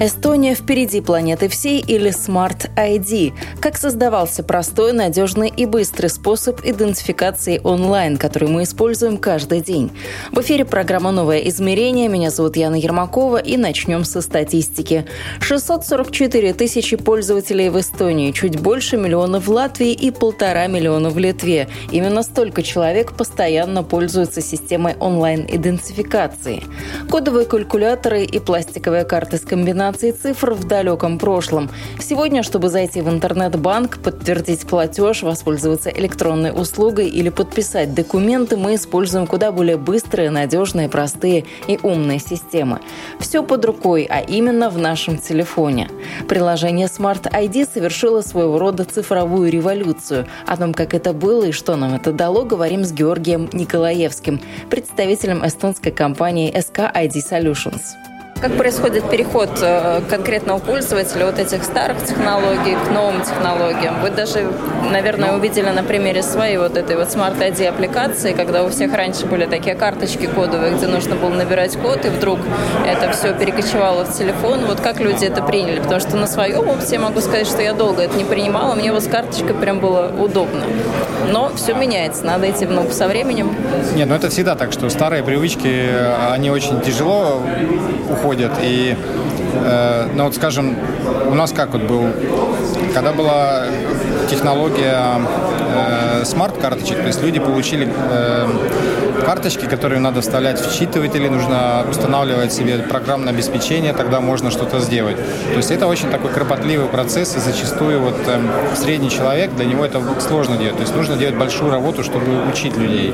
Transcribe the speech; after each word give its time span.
Эстония 0.00 0.54
впереди 0.54 1.00
планеты 1.00 1.48
всей 1.48 1.80
или 1.80 2.12
Smart 2.12 2.70
ID. 2.76 3.32
Как 3.60 3.76
создавался 3.76 4.44
простой, 4.44 4.92
надежный 4.92 5.48
и 5.48 5.66
быстрый 5.66 6.06
способ 6.06 6.64
идентификации 6.64 7.60
онлайн, 7.64 8.16
который 8.16 8.48
мы 8.48 8.62
используем 8.62 9.16
каждый 9.16 9.62
день. 9.62 9.90
В 10.30 10.40
эфире 10.42 10.64
программа 10.64 11.10
«Новое 11.10 11.38
измерение». 11.38 12.08
Меня 12.08 12.30
зовут 12.30 12.56
Яна 12.56 12.76
Ермакова 12.76 13.38
и 13.38 13.56
начнем 13.56 14.04
со 14.04 14.20
статистики. 14.20 15.06
644 15.40 16.52
тысячи 16.54 16.96
пользователей 16.96 17.68
в 17.68 17.80
Эстонии, 17.80 18.30
чуть 18.30 18.60
больше 18.60 18.96
миллиона 18.96 19.40
в 19.40 19.48
Латвии 19.48 19.90
и 19.90 20.12
полтора 20.12 20.68
миллиона 20.68 21.10
в 21.10 21.18
Литве. 21.18 21.68
Именно 21.90 22.22
столько 22.22 22.62
человек 22.62 23.14
постоянно 23.14 23.82
пользуются 23.82 24.40
системой 24.40 24.94
онлайн-идентификации. 25.00 26.62
Кодовые 27.10 27.44
калькуляторы 27.44 28.22
и 28.22 28.38
пластиковые 28.38 29.04
карты 29.04 29.36
с 29.36 29.40
комбинацией 29.40 30.12
цифр 30.12 30.52
в 30.52 30.64
далеком 30.68 31.18
прошлом. 31.18 31.70
Сегодня, 31.98 32.44
чтобы 32.44 32.68
зайти 32.68 33.00
в 33.00 33.08
интернет-банк, 33.48 33.98
подтвердить 34.02 34.66
платеж, 34.66 35.22
воспользоваться 35.22 35.90
электронной 35.90 36.50
услугой 36.50 37.08
или 37.08 37.30
подписать 37.30 37.94
документы, 37.94 38.56
мы 38.56 38.74
используем 38.74 39.26
куда 39.26 39.52
более 39.52 39.76
быстрые, 39.76 40.30
надежные, 40.30 40.88
простые 40.88 41.44
и 41.66 41.78
умные 41.82 42.18
системы. 42.18 42.80
Все 43.20 43.42
под 43.42 43.64
рукой, 43.64 44.06
а 44.08 44.20
именно 44.20 44.70
в 44.70 44.78
нашем 44.78 45.18
телефоне. 45.18 45.88
Приложение 46.28 46.86
Smart 46.88 47.22
ID 47.22 47.68
совершило 47.72 48.20
своего 48.20 48.58
рода 48.58 48.84
цифровую 48.84 49.50
революцию. 49.50 50.26
О 50.46 50.56
том, 50.56 50.74
как 50.74 50.94
это 50.94 51.12
было 51.12 51.44
и 51.44 51.52
что 51.52 51.76
нам 51.76 51.94
это 51.94 52.12
дало, 52.12 52.44
говорим 52.44 52.84
с 52.84 52.92
Георгием 52.92 53.48
Николаевским, 53.52 54.40
представителем 54.70 55.46
эстонской 55.46 55.92
компании 55.92 56.52
SK 56.54 56.92
ID 56.94 57.14
Solutions. 57.30 58.07
Как 58.40 58.56
происходит 58.56 59.10
переход 59.10 59.50
э, 59.60 60.00
конкретного 60.08 60.60
пользователя 60.60 61.28
от 61.28 61.40
этих 61.40 61.64
старых 61.64 62.04
технологий 62.04 62.76
к 62.86 62.90
новым 62.92 63.20
технологиям? 63.22 64.00
Вы 64.00 64.10
даже, 64.10 64.48
наверное, 64.92 65.32
увидели 65.32 65.68
на 65.70 65.82
примере 65.82 66.22
своей 66.22 66.56
вот 66.56 66.76
этой 66.76 66.94
вот 66.94 67.08
Smart 67.08 67.36
ID 67.36 67.66
аппликации, 67.66 68.34
когда 68.34 68.62
у 68.62 68.68
всех 68.68 68.94
раньше 68.94 69.26
были 69.26 69.46
такие 69.46 69.74
карточки 69.74 70.26
кодовые, 70.26 70.76
где 70.76 70.86
нужно 70.86 71.16
было 71.16 71.30
набирать 71.30 71.76
код, 71.76 72.04
и 72.04 72.10
вдруг 72.10 72.38
это 72.86 73.10
все 73.10 73.34
перекочевало 73.34 74.04
в 74.04 74.16
телефон. 74.16 74.66
Вот 74.66 74.80
как 74.80 75.00
люди 75.00 75.24
это 75.24 75.42
приняли? 75.42 75.80
Потому 75.80 76.00
что 76.00 76.16
на 76.16 76.28
своем 76.28 76.68
опыте 76.68 76.94
я 76.94 77.00
могу 77.00 77.20
сказать, 77.20 77.48
что 77.48 77.60
я 77.60 77.72
долго 77.72 78.02
это 78.02 78.16
не 78.16 78.24
принимала, 78.24 78.76
мне 78.76 78.92
вот 78.92 79.02
с 79.02 79.08
карточкой 79.08 79.54
прям 79.54 79.80
было 79.80 80.12
удобно. 80.16 80.62
Но 81.32 81.50
все 81.56 81.74
меняется, 81.74 82.24
надо 82.24 82.48
идти 82.48 82.66
в 82.66 82.70
ногу 82.70 82.92
со 82.92 83.08
временем. 83.08 83.52
Нет, 83.96 84.08
ну 84.08 84.14
это 84.14 84.28
всегда 84.28 84.54
так, 84.54 84.72
что 84.72 84.88
старые 84.90 85.24
привычки, 85.24 85.88
они 86.30 86.52
очень 86.52 86.80
тяжело 86.82 87.42
уходят 88.08 88.27
уходят. 88.28 88.52
И, 88.62 88.94
э, 89.54 90.08
ну 90.14 90.24
вот 90.24 90.34
скажем, 90.34 90.76
у 91.30 91.34
нас 91.34 91.52
как 91.52 91.72
вот 91.72 91.82
был, 91.82 92.06
когда 92.94 93.12
была 93.12 93.64
технология 94.28 95.20
э, 96.20 96.24
смарт-карточек, 96.24 96.98
то 96.98 97.06
есть 97.06 97.22
люди 97.22 97.40
получили 97.40 97.88
э, 97.88 98.46
карточки, 99.28 99.66
которые 99.66 100.00
надо 100.00 100.22
вставлять 100.22 100.58
в 100.58 100.72
считыватели, 100.72 101.28
нужно 101.28 101.84
устанавливать 101.90 102.50
себе 102.50 102.78
программное 102.78 103.34
обеспечение, 103.34 103.92
тогда 103.92 104.20
можно 104.20 104.50
что-то 104.50 104.78
сделать. 104.80 105.16
То 105.16 105.58
есть 105.58 105.70
это 105.70 105.86
очень 105.86 106.08
такой 106.08 106.30
кропотливый 106.30 106.88
процесс, 106.88 107.36
и 107.36 107.38
зачастую 107.38 108.00
вот 108.00 108.16
э, 108.26 108.74
средний 108.74 109.10
человек, 109.10 109.54
для 109.54 109.66
него 109.66 109.84
это 109.84 110.00
сложно 110.20 110.56
делать. 110.56 110.76
То 110.76 110.82
есть 110.82 110.96
нужно 110.96 111.16
делать 111.16 111.36
большую 111.36 111.70
работу, 111.70 112.02
чтобы 112.04 112.48
учить 112.50 112.78
людей. 112.78 113.12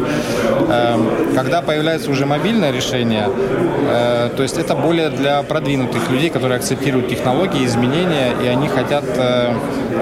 Э, 0.69 0.97
когда 1.35 1.63
появляется 1.63 2.11
уже 2.13 2.27
мобильное 2.27 2.71
решение, 2.71 3.29
э, 3.29 4.31
то 4.37 4.43
есть 4.45 4.57
это 4.57 4.77
более 4.77 5.09
для 5.09 5.43
продвинутых 5.43 6.11
людей, 6.11 6.31
которые 6.31 6.59
акцептируют 6.59 7.09
технологии, 7.09 7.65
изменения, 7.65 8.35
и 8.41 8.47
они 8.47 8.69
хотят 8.69 9.05
э, 9.17 9.53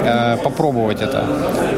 э, 0.04 0.36
попробовать 0.44 1.00
это. 1.00 1.24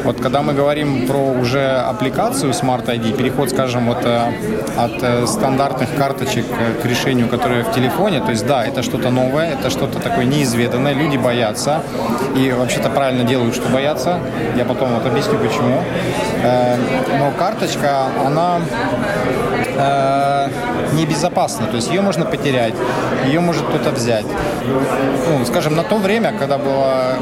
Вот 0.02 0.20
когда 0.20 0.42
мы 0.42 0.54
говорим 0.54 1.06
про 1.06 1.32
уже 1.40 1.64
аппликацию 1.90 2.50
Smart 2.52 2.86
ID, 2.86 3.16
переход, 3.16 3.50
скажем, 3.50 3.86
вот 3.86 4.04
э, 4.04 4.23
от 4.76 5.02
э, 5.02 5.26
стандартных 5.26 5.94
карточек 5.96 6.44
э, 6.50 6.82
к 6.82 6.84
решению, 6.84 7.28
которое 7.28 7.64
в 7.64 7.72
телефоне, 7.72 8.20
то 8.20 8.30
есть 8.30 8.46
да, 8.46 8.64
это 8.64 8.82
что-то 8.82 9.10
новое, 9.10 9.52
это 9.52 9.70
что-то 9.70 9.98
такое 9.98 10.24
неизведанное, 10.24 10.94
люди 10.94 11.16
боятся, 11.16 11.82
и 12.36 12.52
вообще-то 12.52 12.90
правильно 12.90 13.24
делают, 13.24 13.54
что 13.54 13.68
боятся, 13.68 14.18
я 14.56 14.64
потом 14.64 14.94
вот 14.94 15.06
объясню 15.06 15.38
почему. 15.38 15.82
Но 17.18 17.32
карточка, 17.38 18.06
она 18.24 18.60
небезопасна, 20.92 21.66
то 21.66 21.76
есть 21.76 21.88
ее 21.88 22.00
можно 22.00 22.24
потерять, 22.24 22.74
ее 23.26 23.40
может 23.40 23.62
кто-то 23.62 23.90
взять. 23.90 24.26
Ну, 24.66 25.44
скажем, 25.44 25.76
на 25.76 25.82
то 25.82 25.96
время, 25.96 26.32
когда 26.38 26.58
было 26.58 27.16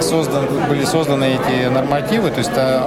создан, 0.00 0.44
были 0.68 0.84
созданы 0.84 1.36
эти 1.36 1.68
нормативы, 1.68 2.30
то 2.30 2.38
есть 2.38 2.50
э, 2.54 2.80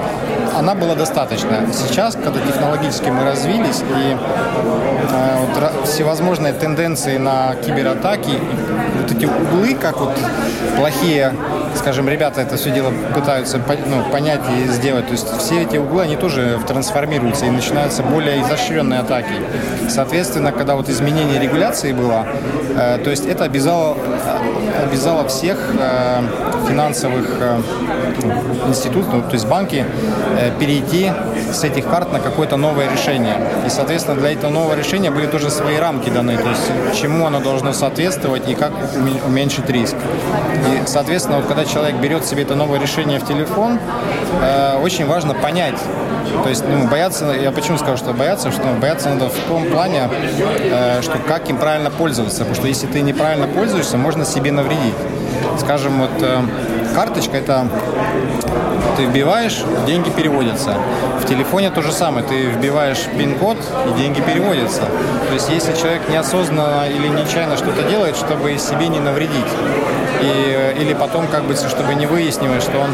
она 0.57 0.75
была 0.75 0.95
достаточна. 0.95 1.67
Сейчас, 1.73 2.15
когда 2.15 2.39
технологически 2.39 3.09
мы 3.09 3.23
развились 3.23 3.81
и 3.81 4.15
э, 4.15 5.37
вот, 5.53 5.87
всевозможные 5.87 6.53
тенденции 6.53 7.17
на 7.17 7.55
кибератаки, 7.55 8.39
вот 9.01 9.11
эти 9.11 9.25
углы, 9.25 9.75
как 9.75 9.99
вот 9.99 10.17
плохие, 10.77 11.33
скажем, 11.75 12.09
ребята 12.09 12.41
это 12.41 12.57
все 12.57 12.71
дело 12.71 12.91
пытаются 13.13 13.59
ну, 13.87 14.03
понять 14.11 14.41
и 14.57 14.67
сделать, 14.67 15.05
то 15.07 15.13
есть 15.13 15.27
все 15.39 15.63
эти 15.63 15.77
углы, 15.77 16.03
они 16.03 16.15
тоже 16.15 16.59
трансформируются 16.67 17.45
и 17.45 17.49
начинаются 17.49 18.03
более 18.03 18.41
изощренные 18.41 18.99
атаки. 18.99 19.33
Соответственно, 19.89 20.51
когда 20.51 20.75
вот 20.75 20.89
изменение 20.89 21.39
регуляции 21.39 21.91
было, 21.91 22.25
э, 22.75 22.99
то 23.03 23.09
есть 23.09 23.25
это 23.25 23.43
обязало, 23.45 23.90
обязало 24.83 25.27
всех 25.27 25.57
э, 25.79 26.21
финансовых 26.67 27.27
э, 27.39 27.61
институтов, 28.67 29.13
ну, 29.13 29.21
то 29.21 29.33
есть 29.33 29.47
банки, 29.47 29.85
э, 30.37 30.51
перейти 30.59 31.11
с 31.51 31.63
этих 31.63 31.87
карт 31.87 32.11
на 32.11 32.19
какое-то 32.19 32.57
новое 32.57 32.91
решение. 32.91 33.35
И, 33.65 33.69
соответственно, 33.69 34.17
для 34.17 34.33
этого 34.33 34.51
нового 34.51 34.75
решения 34.75 35.11
были 35.11 35.27
тоже 35.27 35.49
свои 35.49 35.77
рамки 35.77 36.09
даны, 36.09 36.37
то 36.37 36.49
есть 36.49 36.99
чему 37.01 37.25
оно 37.25 37.39
должно 37.39 37.73
соответствовать 37.73 38.49
и 38.49 38.55
как 38.55 38.71
уменьшить 39.25 39.69
риск. 39.69 39.95
И, 39.95 40.87
соответственно, 40.87 41.37
вот 41.37 41.47
когда 41.47 41.65
человек 41.65 41.95
берет 41.97 42.25
себе 42.25 42.43
это 42.43 42.55
новое 42.55 42.79
решение 42.79 43.19
в 43.19 43.25
телефон, 43.25 43.79
очень 44.81 45.05
важно 45.05 45.33
понять, 45.33 45.79
то 46.43 46.49
есть 46.49 46.63
ну, 46.67 46.87
бояться, 46.87 47.25
я 47.31 47.51
почему 47.51 47.77
скажу, 47.77 47.97
что 47.97 48.13
бояться, 48.13 48.51
что 48.51 48.63
бояться 48.79 49.09
надо 49.09 49.29
в 49.29 49.39
том 49.47 49.65
плане, 49.65 50.09
э, 50.11 51.01
что 51.01 51.17
как 51.19 51.49
им 51.49 51.57
правильно 51.57 51.91
пользоваться, 51.91 52.39
потому 52.39 52.55
что 52.55 52.67
если 52.67 52.87
ты 52.87 53.01
неправильно 53.01 53.47
пользуешься, 53.47 53.97
можно 53.97 54.25
себе 54.25 54.51
навредить. 54.51 54.95
Скажем, 55.59 55.99
вот 55.99 56.21
э, 56.21 56.41
карточка 56.95 57.37
это 57.37 57.67
ты 58.97 59.05
вбиваешь, 59.05 59.63
деньги 59.85 60.09
переводятся. 60.09 60.75
В 61.21 61.25
телефоне 61.25 61.69
то 61.69 61.81
же 61.81 61.91
самое. 61.91 62.25
Ты 62.25 62.45
вбиваешь 62.45 62.99
пин-код, 63.17 63.57
и 63.89 63.99
деньги 63.99 64.21
переводятся. 64.21 64.81
То 65.27 65.33
есть 65.33 65.49
если 65.49 65.73
человек 65.73 66.01
неосознанно 66.09 66.87
или 66.89 67.07
нечаянно 67.07 67.57
что-то 67.57 67.83
делает, 67.83 68.15
чтобы 68.15 68.57
себе 68.57 68.87
не 68.87 68.99
навредить, 68.99 69.51
и, 70.21 70.81
или 70.81 70.93
потом, 70.93 71.27
как 71.27 71.43
бы, 71.43 71.55
чтобы 71.55 71.95
не 71.95 72.05
выяснилось, 72.05 72.63
что 72.63 72.79
он 72.79 72.91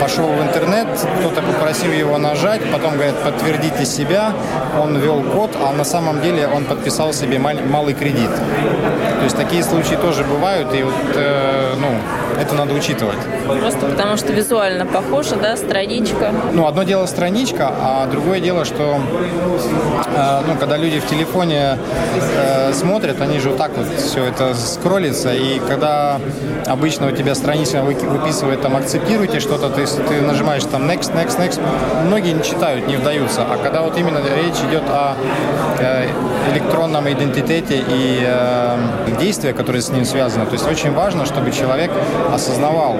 пошел 0.00 0.26
в 0.26 0.42
интернет, 0.42 0.86
кто-то 1.20 1.42
попросил 1.42 1.92
его 1.92 2.18
нажать, 2.18 2.60
потом, 2.72 2.94
говорит, 2.94 3.16
подтвердите 3.16 3.84
себя, 3.84 4.32
он 4.80 4.96
ввел 4.98 5.22
код, 5.22 5.50
а 5.60 5.72
на 5.72 5.84
самом 5.84 6.20
деле 6.20 6.48
он 6.48 6.64
подписал 6.64 7.12
себе 7.12 7.38
малый 7.38 7.94
кредит. 7.94 8.30
То 8.30 9.24
есть 9.24 9.36
такие 9.36 9.62
случаи 9.62 9.96
тоже 9.96 10.24
бывают, 10.24 10.74
и 10.74 10.82
вот, 10.82 10.94
э, 11.14 11.74
ну, 11.78 11.88
это 12.38 12.54
надо 12.54 12.74
учитывать. 12.74 13.18
Просто 13.60 13.86
потому 13.86 14.16
что 14.16 14.32
визуально 14.32 14.86
похоже, 14.86 15.36
да, 15.36 15.56
страничка. 15.56 16.32
Ну, 16.52 16.66
одно 16.66 16.82
дело 16.82 17.06
страничка, 17.06 17.72
а 17.80 18.06
другое 18.06 18.40
дело, 18.40 18.64
что 18.64 19.00
э, 20.16 20.40
ну, 20.46 20.56
когда 20.58 20.76
люди 20.76 21.00
в 21.00 21.06
телефоне 21.06 21.78
э, 22.36 22.72
смотрят, 22.72 23.20
они 23.20 23.38
же 23.38 23.50
вот 23.50 23.58
так 23.58 23.76
вот 23.76 23.86
все 23.98 24.24
это 24.24 24.54
скроллится, 24.54 25.34
и 25.34 25.58
когда 25.60 26.20
обычно 26.66 27.08
у 27.08 27.10
тебя 27.10 27.34
страница 27.34 27.82
выписывает 27.82 28.62
там 28.62 28.76
акцептируйте 28.76 29.40
что-то, 29.40 29.70
ты, 29.70 29.86
ты 29.86 30.20
нажимаешь 30.20 30.64
там 30.64 30.88
next, 30.88 31.14
next, 31.14 31.38
next, 31.38 31.60
многие 32.06 32.32
не 32.32 32.42
читают, 32.42 32.86
не 32.86 32.96
вдаются. 32.96 33.42
А 33.42 33.58
когда 33.62 33.82
вот 33.82 33.96
именно 33.98 34.18
речь 34.18 34.58
идет 34.68 34.84
о 34.88 35.16
э, 35.78 36.08
электронном 36.52 37.10
идентитете 37.10 37.82
и 37.88 38.20
э, 38.22 38.78
действия, 39.20 39.52
которые 39.52 39.82
с 39.82 39.90
ним 39.90 40.04
связаны, 40.04 40.46
то 40.46 40.52
есть 40.52 40.66
очень 40.66 40.92
важно, 40.92 41.26
чтобы 41.26 41.50
человек 41.50 41.90
осознавал, 42.32 42.96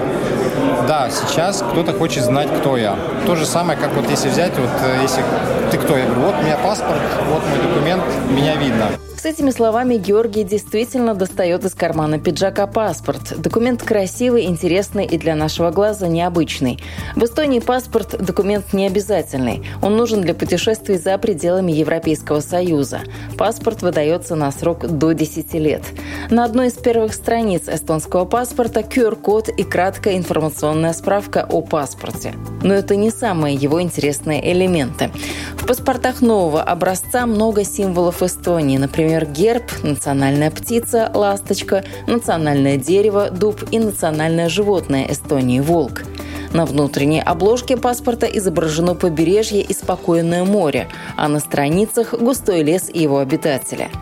да, 0.87 1.09
сейчас 1.09 1.63
кто-то 1.71 1.93
хочет 1.93 2.23
знать, 2.23 2.49
кто 2.59 2.77
я. 2.77 2.95
То 3.25 3.35
же 3.35 3.45
самое, 3.45 3.77
как 3.77 3.93
вот 3.93 4.09
если 4.09 4.29
взять, 4.29 4.57
вот 4.57 4.69
э, 4.83 5.01
если 5.01 5.23
ты 5.71 5.77
кто, 5.77 5.97
я 5.97 6.05
говорю, 6.05 6.21
вот 6.21 6.35
у 6.39 6.43
меня 6.43 6.57
паспорт, 6.57 7.01
вот 7.29 7.41
мой 7.47 7.59
документ, 7.59 8.03
меня 8.29 8.55
видно. 8.55 8.87
С 9.21 9.25
этими 9.25 9.51
словами 9.51 9.97
Георгий 9.97 10.43
действительно 10.43 11.13
достает 11.13 11.63
из 11.63 11.75
кармана 11.75 12.17
пиджака 12.17 12.65
паспорт. 12.65 13.39
Документ 13.39 13.83
красивый, 13.83 14.45
интересный 14.45 15.05
и 15.05 15.15
для 15.15 15.35
нашего 15.35 15.69
глаза 15.69 16.07
необычный. 16.07 16.79
В 17.15 17.23
Эстонии 17.23 17.59
паспорт– 17.59 18.15
документ 18.19 18.73
не 18.73 18.87
обязательный. 18.87 19.63
Он 19.83 19.95
нужен 19.95 20.21
для 20.21 20.33
путешествий 20.33 20.97
за 20.97 21.15
пределами 21.19 21.71
Европейского 21.71 22.39
Союза. 22.39 23.01
Паспорт 23.37 23.83
выдается 23.83 24.33
на 24.33 24.51
срок 24.51 24.87
до 24.87 25.11
10 25.11 25.53
лет. 25.53 25.83
На 26.31 26.43
одной 26.43 26.69
из 26.69 26.73
первых 26.73 27.13
страниц 27.13 27.69
эстонского 27.69 28.25
паспорта 28.25 28.79
QR-код 28.79 29.49
и 29.49 29.63
краткая 29.63 30.17
информационная 30.17 30.93
справка 30.93 31.45
о 31.47 31.61
паспорте. 31.61 32.33
Но 32.63 32.73
это 32.73 32.95
не 32.95 33.11
самые 33.11 33.53
его 33.55 33.83
интересные 33.83 34.51
элементы. 34.51 35.11
В 35.57 35.67
паспортах 35.67 36.21
нового 36.21 36.63
образца 36.63 37.27
много 37.27 37.63
символов 37.63 38.23
Эстонии, 38.23 38.79
например, 38.79 39.10
например, 39.11 39.25
герб, 39.25 39.83
национальная 39.83 40.51
птица– 40.51 41.11
ласточка, 41.13 41.83
национальное 42.07 42.77
дерево– 42.77 43.29
дуб 43.31 43.61
и 43.71 43.79
национальное 43.79 44.47
животное 44.47 45.11
Эстонии– 45.11 45.59
волк. 45.61 46.03
На 46.53 46.65
внутренней 46.65 47.21
обложке 47.21 47.77
паспорта 47.77 48.25
изображено 48.25 48.93
побережье 48.93 49.61
и 49.61 49.73
спокойное 49.73 50.43
море, 50.43 50.87
а 51.15 51.29
на 51.29 51.39
страницах– 51.39 52.13
густой 52.19 52.63
лес 52.63 52.89
и 52.93 53.01
его 53.01 53.19
обитатели– 53.19 53.89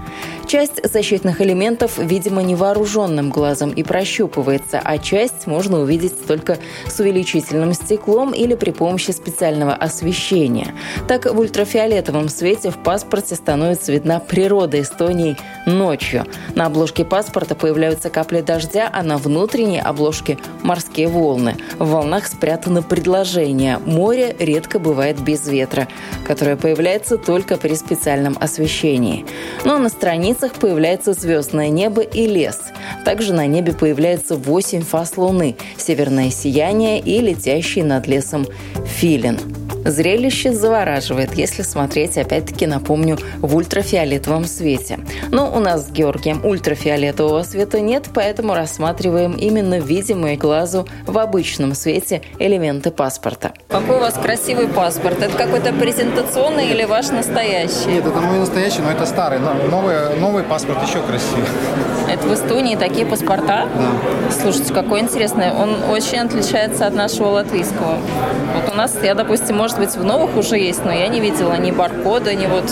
Часть 0.50 0.82
защитных 0.84 1.42
элементов, 1.42 2.00
видимо, 2.00 2.42
невооруженным 2.42 3.30
глазом 3.30 3.70
и 3.70 3.84
прощупывается, 3.84 4.82
а 4.84 4.98
часть 4.98 5.46
можно 5.46 5.80
увидеть 5.80 6.26
только 6.26 6.58
с 6.88 7.00
увеличительным 7.00 7.74
стеклом 7.74 8.34
или 8.34 8.56
при 8.56 8.72
помощи 8.72 9.12
специального 9.12 9.76
освещения. 9.76 10.74
Так, 11.08 11.32
в 11.32 11.40
ультрафиолетовом 11.40 12.30
свете 12.30 12.72
в 12.72 12.78
паспорте 12.80 13.36
становится 13.36 13.92
видна 13.92 14.20
природа 14.20 14.82
Эстонии 14.82 15.38
ночью. 15.68 16.26
На 16.56 16.66
обложке 16.66 17.06
паспорта 17.06 17.54
появляются 17.54 18.10
капли 18.10 18.42
дождя, 18.42 18.90
а 18.92 19.04
на 19.04 19.20
внутренней 19.20 19.80
обложке– 19.80 20.40
морские 20.64 21.10
волны. 21.10 21.58
В 21.78 21.92
волнах 21.92 22.26
спрятано 22.40 22.82
предложение 22.82 23.78
«Море 23.80 24.34
редко 24.40 24.80
бывает 24.80 25.20
без 25.20 25.48
ветра», 25.48 25.90
которое 26.26 26.56
появляется 26.56 27.18
только 27.18 27.58
при 27.58 27.76
специальном 27.76 28.38
освещении. 28.40 29.26
Но 29.66 29.78
на 29.78 29.90
странице 29.90 30.30
границах 30.30 30.54
появляется 30.54 31.14
звездное 31.14 31.70
небо 31.70 32.02
и 32.02 32.28
лес. 32.28 32.60
Также 33.04 33.34
на 33.34 33.48
небе 33.48 33.74
появляется 33.74 34.36
восемь 34.36 34.82
фаз 34.82 35.18
Луны, 35.18 35.58
северное 35.76 36.30
сияние 36.30 37.00
и 37.00 37.20
летящий 37.20 37.82
над 37.82 38.08
лесом 38.08 38.46
филин. 38.86 39.59
Зрелище 39.86 40.54
завораживает, 40.54 41.34
если 41.34 41.62
смотреть, 41.62 42.18
опять-таки, 42.18 42.68
напомню, 42.68 43.18
в 43.40 43.56
ультрафиолетовом 43.56 44.46
свете. 44.46 45.00
Но 45.32 45.52
у 45.56 45.60
нас 45.60 45.88
с 45.88 45.92
Георгием 45.92 46.46
ультрафиолетового 46.46 47.44
света 47.44 47.80
нет, 47.80 48.08
поэтому 48.14 48.54
рассматриваем 48.54 49.34
именно 49.34 49.80
видимые 49.80 50.38
глазу 50.38 50.88
в 51.06 51.18
обычном 51.18 51.74
свете 51.76 52.22
элементы 52.40 52.92
паспорта. 52.92 53.54
Какой 53.68 53.98
у 53.98 54.00
вас 54.00 54.16
красивый 54.16 54.68
паспорт? 54.68 55.22
Это 55.22 55.36
какой-то 55.36 55.74
презентационный 55.74 56.70
или 56.70 56.86
ваш 56.86 57.10
настоящий? 57.10 57.88
Нет, 57.88 58.06
это 58.06 58.20
мой 58.20 58.40
настоящий, 58.40 58.82
но 58.82 58.92
это 58.92 59.06
старый. 59.06 59.40
Новый, 59.40 60.18
новый 60.20 60.44
паспорт 60.44 60.80
еще 60.88 61.02
красивее. 61.02 61.46
Это 62.12 62.28
в 62.28 62.34
Эстонии 62.34 62.76
такие 62.76 63.06
паспорта? 63.06 63.68
Да. 63.76 64.32
Слушайте, 64.42 64.74
какой 64.74 65.02
интересный. 65.02 65.52
Он 65.52 65.84
очень 65.90 66.18
отличается 66.20 66.88
от 66.88 66.96
нашего 66.96 67.28
латвийского. 67.28 68.00
Вот 68.56 68.74
у 68.74 68.76
нас, 68.76 68.96
я, 69.04 69.14
допустим, 69.14 69.58
может 69.58 69.69
быть, 69.78 69.96
в 69.96 70.04
новых 70.04 70.36
уже 70.38 70.58
есть, 70.58 70.84
но 70.86 70.92
я 70.92 71.08
не 71.08 71.20
видела 71.20 71.56
ни 71.58 71.72
баркода, 71.72 72.34
ни 72.34 72.48
вот 72.48 72.66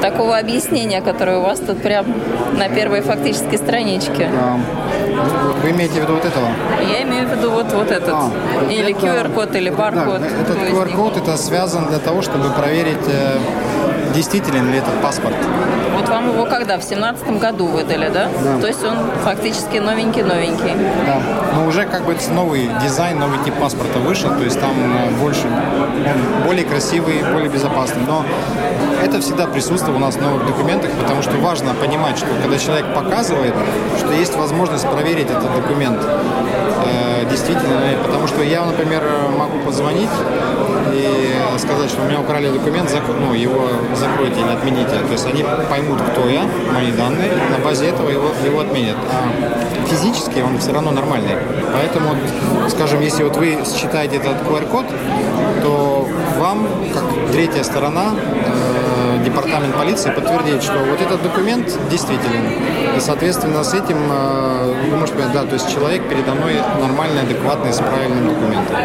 такого 0.00 0.36
объяснения, 0.36 1.00
которое 1.00 1.38
у 1.38 1.42
вас 1.42 1.60
тут 1.60 1.80
прям 1.82 2.06
на 2.56 2.68
первой 2.68 3.00
фактически 3.00 3.56
страничке. 3.56 4.28
А, 4.32 4.58
вы 5.62 5.70
имеете 5.70 6.00
в 6.00 6.02
виду 6.02 6.14
вот 6.14 6.24
этого? 6.24 6.48
Я 6.90 7.02
имею 7.02 7.28
в 7.28 7.36
виду 7.36 7.50
вот, 7.50 7.72
вот 7.72 7.90
этот. 7.90 8.10
А, 8.12 8.30
или 8.70 8.90
это, 8.90 9.06
QR-код, 9.06 9.54
или 9.54 9.70
баркод. 9.70 10.20
Да, 10.20 10.26
этот 10.26 10.56
QR-код 10.56 11.16
это 11.18 11.36
связан 11.36 11.86
для 11.86 11.98
того, 11.98 12.22
чтобы 12.22 12.50
проверить, 12.50 13.06
э, 13.06 13.38
действителен 14.14 14.70
ли 14.70 14.78
этот 14.78 14.94
паспорт. 15.00 15.36
Вам 16.12 16.28
его 16.28 16.44
когда? 16.44 16.76
В 16.76 16.82
семнадцатом 16.82 17.38
году 17.38 17.64
выдали, 17.64 18.10
да? 18.12 18.28
Да. 18.44 18.60
То 18.60 18.66
есть 18.66 18.84
он 18.84 18.98
фактически 19.24 19.78
новенький-новенький. 19.78 20.74
Да. 21.06 21.22
Но 21.54 21.66
уже 21.66 21.86
как 21.86 22.04
бы 22.04 22.14
новый 22.34 22.68
дизайн, 22.82 23.18
новый 23.18 23.38
тип 23.46 23.54
паспорта 23.54 23.98
вышел, 23.98 24.28
то 24.28 24.44
есть 24.44 24.60
там 24.60 24.72
э, 24.72 25.10
больше, 25.18 25.46
он 25.46 26.44
более 26.44 26.66
красивый, 26.66 27.22
более 27.32 27.48
безопасный. 27.48 28.02
Но 28.06 28.26
это 29.02 29.22
всегда 29.22 29.46
присутствует 29.46 29.96
у 29.96 30.00
нас 30.00 30.16
в 30.16 30.20
новых 30.20 30.46
документах, 30.46 30.90
потому 31.00 31.22
что 31.22 31.32
важно 31.38 31.72
понимать, 31.72 32.18
что 32.18 32.26
когда 32.42 32.58
человек 32.58 32.94
показывает, 32.94 33.54
что 33.98 34.12
есть 34.12 34.36
возможность 34.36 34.86
проверить 34.90 35.30
этот 35.30 35.50
документ 35.54 35.98
э, 36.02 37.01
действительно, 37.30 37.80
потому 38.02 38.26
что 38.26 38.42
я, 38.42 38.64
например, 38.64 39.02
могу 39.36 39.58
позвонить 39.58 40.10
и 40.92 41.58
сказать, 41.58 41.90
что 41.90 42.02
у 42.02 42.04
меня 42.06 42.20
украли 42.20 42.48
документ, 42.48 42.90
ну, 43.20 43.34
его 43.34 43.68
закройте 43.94 44.40
или 44.40 44.50
отмените. 44.50 44.98
То 45.06 45.12
есть 45.12 45.26
они 45.26 45.44
поймут, 45.70 46.00
кто 46.00 46.28
я, 46.28 46.42
мои 46.72 46.92
данные, 46.92 47.30
на 47.50 47.64
базе 47.64 47.88
этого 47.88 48.10
его, 48.10 48.30
его 48.44 48.60
отменят. 48.60 48.96
А 49.10 49.86
физически 49.86 50.40
он 50.40 50.58
все 50.58 50.72
равно 50.72 50.90
нормальный. 50.90 51.36
Поэтому, 51.72 52.16
скажем, 52.68 53.00
если 53.00 53.22
вот 53.24 53.36
вы 53.36 53.58
считаете 53.64 54.16
этот 54.16 54.42
QR-код, 54.42 54.86
то 55.62 56.08
вам, 56.38 56.66
как 56.92 57.04
третья 57.32 57.62
сторона, 57.62 58.14
э, 58.14 58.91
департамент 59.24 59.74
полиции 59.74 60.10
подтвердит, 60.10 60.62
что 60.62 60.78
вот 60.78 61.00
этот 61.00 61.22
документ 61.22 61.66
действителен. 61.90 62.96
И, 62.96 63.00
соответственно, 63.00 63.64
с 63.64 63.74
этим 63.74 63.96
э, 64.10 64.74
вы 64.90 64.96
можете 64.96 65.18
понять, 65.18 65.32
да, 65.32 65.42
то 65.44 65.54
есть 65.54 65.72
человек 65.72 66.08
передо 66.08 66.32
мной 66.32 66.54
нормальный, 66.80 67.22
адекватный, 67.22 67.72
с 67.72 67.78
правильным 67.78 68.28
документом. 68.28 68.76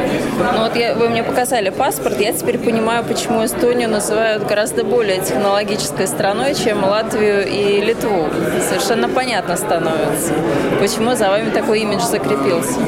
Ну 0.54 0.60
вот 0.60 0.76
я, 0.76 0.96
вы 0.96 1.10
мне 1.10 1.24
показали 1.24 1.70
паспорт, 1.70 2.20
я 2.20 2.32
теперь 2.34 2.58
понимаю, 2.58 3.04
почему 3.04 3.44
Эстонию 3.46 3.90
называют 3.90 4.46
гораздо 4.46 4.84
более 4.84 5.20
технологической 5.20 6.08
страной, 6.08 6.56
чем 6.56 6.84
Латвию 6.84 7.48
и 7.48 7.82
Литву. 7.82 8.30
Совершенно 8.70 9.10
понятно 9.10 9.58
становится, 9.58 10.34
почему 10.80 11.16
за 11.16 11.30
вами 11.30 11.50
такой 11.50 11.82
имидж 11.82 12.02
закрепился. 12.02 12.80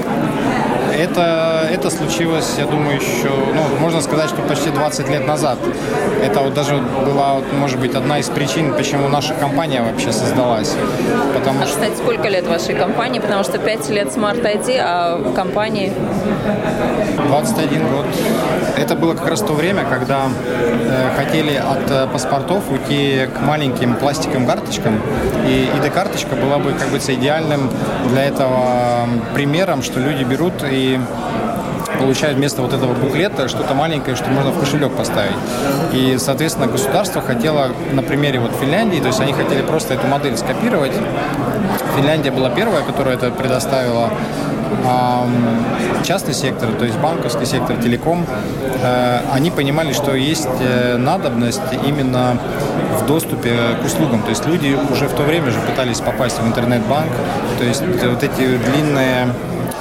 Это, 0.99 1.65
это 1.71 1.89
случилось, 1.89 2.55
я 2.57 2.65
думаю, 2.65 2.97
еще, 2.97 3.29
ну, 3.29 3.79
можно 3.79 4.01
сказать, 4.01 4.27
что 4.27 4.41
почти 4.41 4.69
20 4.69 5.07
лет 5.07 5.25
назад. 5.25 5.57
Это 6.21 6.41
вот 6.41 6.53
даже 6.53 6.75
была, 7.05 7.39
может 7.57 7.79
быть, 7.79 7.95
одна 7.95 8.19
из 8.19 8.27
причин, 8.27 8.73
почему 8.73 9.07
наша 9.07 9.33
компания 9.33 9.81
вообще 9.81 10.11
создалась. 10.11 10.75
Потому 11.33 11.61
а, 11.61 11.67
что... 11.67 11.75
кстати, 11.75 11.95
сколько 11.95 12.27
лет 12.27 12.45
вашей 12.47 12.75
компании? 12.75 13.19
Потому 13.19 13.43
что 13.43 13.59
5 13.59 13.89
лет 13.91 14.07
Smart 14.09 14.43
ID, 14.43 14.77
а 14.77 15.31
компании? 15.33 15.93
21 17.27 17.87
год. 17.87 18.05
Это 18.75 18.95
было 18.95 19.13
как 19.13 19.27
раз 19.29 19.39
то 19.39 19.53
время, 19.53 19.85
когда 19.89 20.23
э, 20.25 21.09
хотели 21.15 21.55
от 21.55 21.89
э, 21.89 22.07
паспортов 22.11 22.63
уйти 22.69 23.27
к 23.27 23.41
маленьким 23.41 23.95
пластиковым 23.95 24.45
карточкам. 24.45 25.01
И 25.47 25.69
ID-карточка 25.77 26.35
была 26.35 26.57
бы, 26.57 26.73
как 26.73 26.89
бы, 26.89 26.97
идеальным 26.97 27.69
для 28.09 28.25
этого 28.25 29.07
примером, 29.33 29.81
что 29.81 29.99
люди 29.99 30.23
берут 30.23 30.53
и 30.69 30.88
получают 31.99 32.37
вместо 32.37 32.61
вот 32.61 32.73
этого 32.73 32.93
буклета 32.93 33.47
что-то 33.49 33.73
маленькое, 33.73 34.15
что 34.15 34.29
можно 34.29 34.51
в 34.51 34.59
кошелек 34.59 34.91
поставить. 34.93 35.35
И, 35.93 36.17
соответственно, 36.17 36.67
государство 36.67 37.21
хотело 37.21 37.69
на 37.93 38.01
примере 38.01 38.39
вот 38.39 38.51
Финляндии, 38.59 38.99
то 38.99 39.07
есть 39.07 39.19
они 39.19 39.33
хотели 39.33 39.61
просто 39.61 39.95
эту 39.95 40.07
модель 40.07 40.37
скопировать. 40.37 40.93
Финляндия 41.95 42.31
была 42.31 42.49
первая, 42.49 42.83
которая 42.83 43.15
это 43.15 43.31
предоставила. 43.31 44.09
Частный 46.03 46.33
сектор, 46.33 46.69
то 46.71 46.85
есть 46.85 46.97
банковский 46.99 47.45
сектор, 47.45 47.75
телеком, 47.77 48.25
э, 48.81 49.19
они 49.33 49.51
понимали, 49.51 49.93
что 49.93 50.15
есть 50.15 50.47
э, 50.61 50.95
надобность 50.95 51.61
именно 51.85 52.37
в 52.99 53.05
доступе 53.05 53.51
к 53.81 53.85
услугам. 53.85 54.21
То 54.21 54.29
есть 54.29 54.45
люди 54.45 54.77
уже 54.91 55.07
в 55.07 55.13
то 55.13 55.23
время 55.23 55.51
же 55.51 55.59
пытались 55.59 55.99
попасть 55.99 56.39
в 56.39 56.47
интернет-банк, 56.47 57.11
то 57.57 57.65
есть 57.65 57.81
вот 57.81 58.23
эти 58.23 58.57
длинные 58.57 59.27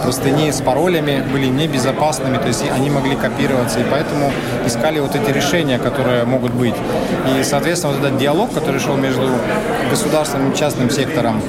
простыни 0.02 0.50
с 0.50 0.60
паролями 0.60 1.24
были 1.32 1.46
небезопасными, 1.46 2.38
то 2.38 2.48
есть 2.48 2.64
они 2.70 2.90
могли 2.90 3.16
копироваться, 3.16 3.80
и 3.80 3.84
поэтому 3.84 4.32
искали 4.66 5.00
вот 5.00 5.14
эти 5.14 5.30
решения, 5.30 5.78
которые 5.78 6.24
могут 6.24 6.52
быть. 6.52 6.74
И, 7.34 7.42
соответственно, 7.42 7.94
вот 7.94 8.04
этот 8.04 8.18
диалог, 8.18 8.52
который 8.52 8.80
шел 8.80 8.96
между 8.96 9.28
государственным 9.90 10.52
и 10.52 10.56
частным 10.56 10.90
сектором, 10.90 11.40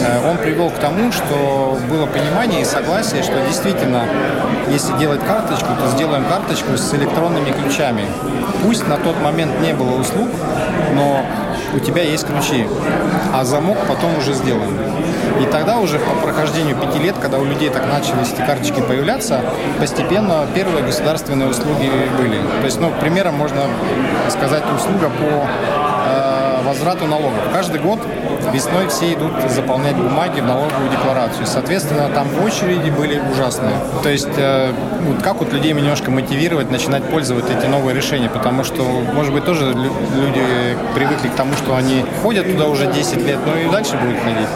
э, 0.00 0.30
он 0.30 0.38
привел 0.38 0.70
к 0.70 0.78
тому, 0.78 1.12
что 1.12 1.78
было 1.90 2.06
понимание 2.06 2.62
и 2.62 2.64
согласие, 2.64 3.22
что 3.22 3.34
действительно, 3.46 4.04
если 4.70 4.96
делать 4.98 5.20
карточку, 5.26 5.68
то 5.80 5.90
сделаем 5.90 6.24
карточку 6.24 6.76
с 6.76 6.94
электронными 6.94 7.50
ключами. 7.50 8.04
Пусть 8.62 8.86
на 8.88 8.96
тот 8.96 9.20
момент 9.20 9.60
не 9.60 9.72
было 9.72 10.00
услуг, 10.00 10.28
но 10.94 11.24
у 11.74 11.78
тебя 11.80 12.02
есть 12.02 12.26
ключи, 12.26 12.66
а 13.32 13.44
замок 13.44 13.78
потом 13.88 14.16
уже 14.18 14.32
сделан. 14.32 14.70
И 15.40 15.46
тогда 15.46 15.78
уже 15.78 15.98
по 15.98 16.14
прохождению 16.22 16.76
пяти 16.76 16.98
лет, 16.98 17.16
когда 17.20 17.38
у 17.38 17.44
людей 17.44 17.68
так 17.70 17.86
начали 17.86 18.22
эти 18.22 18.40
карточки 18.46 18.80
появляться, 18.80 19.40
постепенно 19.78 20.46
первые 20.54 20.84
государственные 20.84 21.48
услуги 21.48 21.90
были. 22.16 22.40
То 22.60 22.64
есть, 22.64 22.80
ну, 22.80 22.92
примером 23.00 23.34
можно 23.34 23.62
сказать 24.30 24.62
услуга 24.72 25.10
по 25.10 25.48
возврату 26.64 27.06
налогов. 27.06 27.38
Каждый 27.52 27.80
год 27.80 28.00
весной 28.52 28.88
все 28.88 29.12
идут 29.12 29.32
заполнять 29.48 29.96
бумаги 29.96 30.40
в 30.40 30.44
налоговую 30.44 30.90
декларацию. 30.90 31.46
Соответственно, 31.46 32.08
там 32.14 32.26
очереди 32.44 32.90
были 32.90 33.20
ужасные. 33.32 33.74
То 34.02 34.08
есть, 34.08 34.28
э, 34.36 34.72
как 35.22 35.40
вот 35.40 35.52
людей 35.52 35.72
немножко 35.72 36.10
мотивировать, 36.10 36.70
начинать 36.70 37.04
пользоваться 37.04 37.52
эти 37.52 37.66
новые 37.66 37.94
решения, 37.94 38.28
потому 38.28 38.64
что, 38.64 38.82
может 39.14 39.32
быть, 39.32 39.44
тоже 39.44 39.72
люди 39.72 40.44
привыкли 40.94 41.28
к 41.28 41.34
тому, 41.34 41.54
что 41.54 41.76
они 41.76 42.04
ходят 42.22 42.46
туда 42.50 42.66
уже 42.66 42.90
10 42.90 43.26
лет, 43.26 43.38
но 43.46 43.56
и 43.58 43.70
дальше 43.70 43.96
будут 43.96 44.20
ходить. 44.22 44.48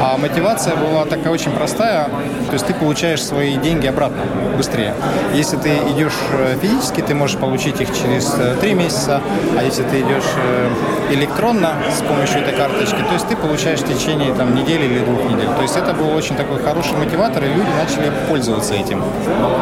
А 0.00 0.16
мотивация 0.16 0.76
была 0.76 1.04
такая 1.04 1.32
очень 1.32 1.50
простая, 1.50 2.04
то 2.46 2.52
есть 2.52 2.66
ты 2.66 2.74
получаешь 2.74 3.22
свои 3.22 3.56
деньги 3.56 3.86
обратно 3.86 4.22
быстрее. 4.56 4.94
Если 5.34 5.56
ты 5.56 5.70
идешь 5.94 6.12
э, 6.32 6.56
физически, 6.60 7.00
ты 7.00 7.14
можешь 7.14 7.36
получить 7.36 7.80
их 7.80 7.88
через 7.88 8.26
3 8.60 8.70
э, 8.70 8.74
месяца, 8.74 9.20
а 9.58 9.62
если 9.62 9.82
ты 9.82 10.00
идешь 10.00 10.30
э, 10.36 10.70
электронно 11.48 11.74
с 11.90 12.02
помощью 12.02 12.40
этой 12.40 12.54
карточки, 12.54 12.96
то 12.96 13.14
есть 13.14 13.26
ты 13.28 13.36
получаешь 13.36 13.80
в 13.80 13.86
течение 13.86 14.34
там, 14.34 14.54
недели 14.54 14.84
или 14.84 15.00
двух 15.00 15.24
недель. 15.24 15.48
То 15.56 15.62
есть 15.62 15.76
это 15.76 15.94
был 15.94 16.14
очень 16.14 16.36
такой 16.36 16.58
хороший 16.62 16.96
мотиватор, 16.96 17.44
и 17.44 17.48
люди 17.48 17.70
начали 17.76 18.12
пользоваться 18.28 18.74
этим. 18.74 19.02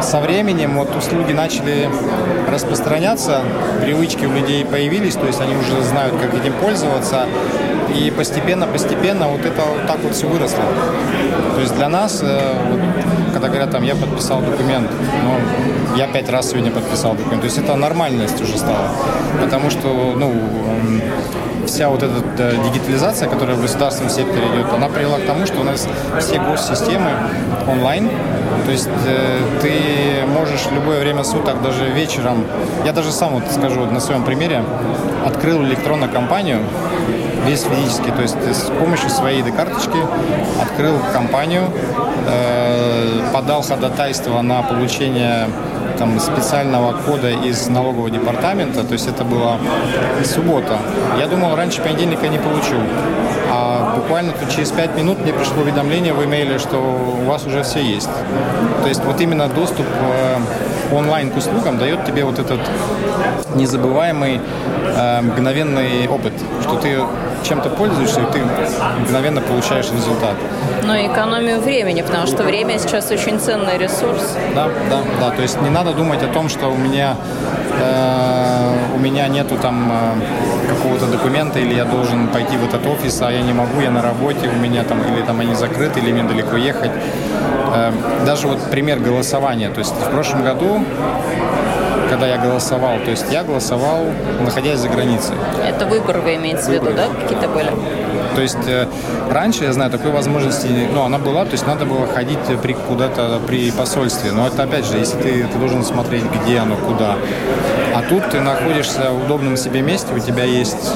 Со 0.01 0.19
временем 0.19 0.77
вот 0.77 0.95
услуги 0.95 1.31
начали 1.31 1.89
распространяться, 2.51 3.41
привычки 3.81 4.25
у 4.25 4.33
людей 4.33 4.65
появились, 4.65 5.15
то 5.15 5.27
есть 5.27 5.39
они 5.39 5.55
уже 5.55 5.81
знают, 5.83 6.15
как 6.21 6.33
этим 6.33 6.53
пользоваться, 6.53 7.25
и 7.95 8.11
постепенно-постепенно 8.11 9.27
вот 9.27 9.45
это 9.45 9.61
вот 9.61 9.87
так 9.87 9.99
вот 9.99 10.13
все 10.13 10.27
выросло. 10.27 10.63
То 11.57 11.61
есть 11.61 11.75
для 11.75 11.89
нас, 11.89 12.19
э, 12.21 12.53
вот, 12.69 12.79
когда 13.33 13.47
говорят, 13.47 13.71
там, 13.71 13.81
я 13.81 13.95
подписал 13.95 14.41
документ, 14.41 14.91
ну, 15.23 15.97
я 15.97 16.05
пять 16.05 16.29
раз 16.29 16.51
сегодня 16.51 16.69
подписал 16.69 17.15
документ, 17.15 17.41
то 17.41 17.45
есть 17.45 17.57
это 17.57 17.75
нормальность 17.75 18.39
уже 18.39 18.59
стала. 18.59 18.91
Потому 19.41 19.71
что, 19.71 19.87
ну, 20.15 20.35
вся 21.65 21.89
вот 21.89 22.03
эта 22.03 22.13
э, 22.37 22.53
дигитализация, 22.63 23.27
которая 23.27 23.55
в 23.55 23.61
государственном 23.63 24.11
секторе 24.11 24.45
идет, 24.53 24.71
она 24.71 24.87
привела 24.87 25.17
к 25.17 25.25
тому, 25.25 25.47
что 25.47 25.61
у 25.61 25.63
нас 25.63 25.87
все 26.19 26.39
госсистемы 26.39 27.09
онлайн, 27.67 28.07
то 28.65 28.71
есть 28.71 28.87
э, 29.07 29.39
ты 29.59 30.27
можешь 30.27 30.67
любое 30.71 30.99
время 30.99 31.23
суток, 31.23 31.63
даже 31.63 31.89
вечером, 31.89 32.43
я 32.85 32.93
даже 32.93 33.11
сам 33.11 33.33
вот 33.33 33.45
скажу 33.51 33.83
на 33.85 33.99
своем 33.99 34.23
примере, 34.23 34.63
открыл 35.25 35.63
электронную 35.63 36.11
компанию, 36.11 36.59
весь 37.47 37.61
физически, 37.61 38.11
то 38.11 38.21
есть 38.21 38.35
с 38.35 38.69
помощью 38.79 39.09
своей 39.09 39.41
ID-карточки 39.41 39.97
открыл 40.61 40.99
компанию, 41.13 41.63
э, 42.27 43.21
подал 43.33 43.61
ходатайство 43.61 44.41
на 44.41 44.61
получение 44.61 45.47
там, 45.97 46.19
специального 46.19 46.93
кода 46.93 47.29
из 47.29 47.67
налогового 47.69 48.09
департамента, 48.09 48.83
то 48.83 48.93
есть 48.93 49.07
это 49.07 49.23
была 49.23 49.57
суббота. 50.25 50.77
Я 51.17 51.27
думал, 51.27 51.55
раньше 51.55 51.81
понедельника 51.81 52.27
не 52.27 52.37
получу. 52.37 52.75
А 53.49 53.95
буквально 53.95 54.33
тут 54.33 54.49
через 54.53 54.71
пять 54.71 54.95
минут 54.97 55.19
мне 55.21 55.33
пришло 55.33 55.61
уведомление 55.61 56.13
в 56.13 56.23
имейле, 56.23 56.59
что 56.59 56.77
у 56.77 57.25
вас 57.25 57.45
уже 57.45 57.63
все 57.63 57.81
есть. 57.81 58.09
То 58.83 58.89
есть 58.89 59.03
вот 59.05 59.21
именно 59.21 59.47
доступ 59.47 59.85
э, 59.85 60.37
онлайн 60.93 61.31
к 61.31 61.37
услугам 61.37 61.77
дает 61.77 62.05
тебе 62.05 62.23
вот 62.23 62.39
этот 62.39 62.59
незабываемый 63.55 64.39
э, 64.95 65.21
мгновенный 65.21 66.07
опыт, 66.07 66.33
что 66.61 66.77
ты 66.77 66.97
чем-то 67.43 67.69
пользуешься, 67.69 68.21
и 68.21 68.25
ты 68.31 68.39
мгновенно 69.01 69.41
получаешь 69.41 69.91
результат. 69.91 70.35
Но 70.85 70.95
и 70.95 71.07
экономию 71.07 71.59
времени, 71.59 72.01
потому 72.01 72.27
что 72.27 72.43
время 72.43 72.77
сейчас 72.79 73.11
очень 73.11 73.39
ценный 73.39 73.77
ресурс. 73.77 74.35
Да, 74.55 74.67
да, 74.89 74.99
да. 75.19 75.29
То 75.31 75.41
есть 75.41 75.61
не 75.61 75.69
надо 75.69 75.93
думать 75.93 76.23
о 76.23 76.27
том, 76.27 76.49
что 76.49 76.67
у 76.67 76.75
меня 76.75 77.15
э, 77.79 78.47
у 78.95 78.99
меня 78.99 79.27
нету 79.27 79.57
там 79.61 79.91
э, 79.91 80.69
какого-то 80.69 81.05
документа, 81.05 81.59
или 81.59 81.75
я 81.75 81.85
должен 81.85 82.27
пойти 82.27 82.57
в 82.57 82.65
этот 82.65 82.85
офис, 82.87 83.21
а 83.21 83.31
я 83.31 83.41
не 83.41 83.53
могу, 83.53 83.79
я 83.81 83.91
на 83.91 84.01
работе, 84.01 84.49
у 84.49 84.59
меня 84.59 84.83
там, 84.83 85.01
или 85.01 85.21
там 85.21 85.39
они 85.39 85.53
закрыты, 85.53 85.99
или 85.99 86.11
мне 86.11 86.23
далеко 86.23 86.57
ехать. 86.57 86.91
Э, 87.73 87.91
даже 88.25 88.47
вот 88.47 88.59
пример 88.69 88.99
голосования. 88.99 89.69
То 89.69 89.79
есть 89.79 89.93
в 89.93 90.11
прошлом 90.11 90.43
году 90.43 90.83
когда 92.09 92.27
я 92.27 92.37
голосовал. 92.37 92.99
То 93.03 93.11
есть 93.11 93.25
я 93.31 93.43
голосовал, 93.43 94.05
находясь 94.39 94.79
за 94.79 94.89
границей. 94.89 95.35
Это 95.67 95.85
выбор 95.85 96.19
вы 96.19 96.35
имеете 96.35 96.63
в 96.63 96.69
виду, 96.69 96.93
да? 96.95 97.07
Какие-то 97.21 97.49
были? 97.49 97.69
То 98.37 98.43
есть 98.43 98.67
э, 98.67 98.85
раньше, 99.31 99.63
я 99.63 99.73
знаю, 99.73 99.89
такой 99.89 100.11
возможности, 100.11 100.67
ну, 100.93 101.01
она 101.01 101.17
была, 101.17 101.43
то 101.43 101.53
есть 101.53 101.65
надо 101.65 101.85
было 101.85 102.05
ходить 102.05 102.37
при, 102.61 102.73
куда-то 102.73 103.41
при 103.47 103.71
посольстве. 103.71 104.31
Но 104.31 104.45
это, 104.45 104.61
опять 104.61 104.85
же, 104.85 104.99
если 104.99 105.17
ты, 105.17 105.47
ты 105.47 105.57
должен 105.57 105.83
смотреть, 105.83 106.21
где 106.25 106.59
оно, 106.59 106.75
куда. 106.75 107.15
А 107.95 108.03
тут 108.07 108.29
ты 108.29 108.39
находишься 108.39 109.09
в 109.09 109.25
удобном 109.25 109.57
себе 109.57 109.81
месте, 109.81 110.13
у 110.13 110.19
тебя 110.19 110.43
есть 110.43 110.93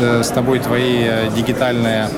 э, 0.00 0.22
с 0.22 0.28
тобой 0.28 0.60
твои 0.60 1.04
э, 1.04 1.28
дигитальные, 1.36 2.08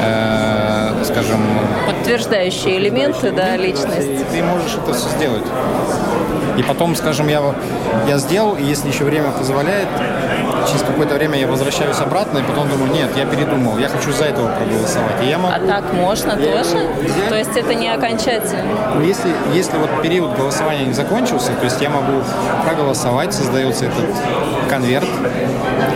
э, 0.00 1.02
скажем... 1.02 1.40
Подтверждающие 1.88 2.78
элементы, 2.78 3.32
да, 3.32 3.56
личность. 3.56 4.30
Ты 4.30 4.40
можешь 4.44 4.76
это 4.80 4.94
все 4.94 5.08
сделать. 5.16 5.46
И 6.56 6.62
потом, 6.62 6.94
скажем, 6.94 7.26
я, 7.26 7.42
я 8.06 8.18
сделал, 8.18 8.54
и 8.54 8.62
если 8.62 8.86
еще 8.86 9.02
время 9.02 9.32
позволяет, 9.32 9.88
через 10.66 10.82
какое-то 10.82 11.14
время 11.14 11.38
я 11.38 11.46
возвращаюсь 11.46 11.98
обратно, 12.00 12.38
и 12.38 12.42
потом 12.42 12.68
думаю, 12.68 12.92
нет, 12.92 13.10
я 13.16 13.26
передумал, 13.26 13.78
я 13.78 13.88
хочу 13.88 14.12
за 14.12 14.24
этого 14.24 14.48
проголосовать. 14.48 15.22
И 15.22 15.26
я 15.26 15.38
могу... 15.38 15.54
А 15.54 15.66
так 15.66 15.92
можно 15.92 16.32
я... 16.32 16.36
тоже? 16.36 16.76
Я... 16.76 17.28
То 17.28 17.36
есть 17.36 17.56
это 17.56 17.74
не 17.74 17.88
окончательно? 17.88 18.64
Ну, 18.94 19.02
если, 19.02 19.30
если 19.52 19.76
вот 19.76 19.90
период 20.02 20.36
голосования 20.36 20.84
не 20.86 20.92
закончился, 20.92 21.52
то 21.52 21.64
есть 21.64 21.80
я 21.80 21.90
могу 21.90 22.22
проголосовать, 22.64 23.32
создается 23.34 23.86
этот 23.86 24.04
конверт, 24.68 25.08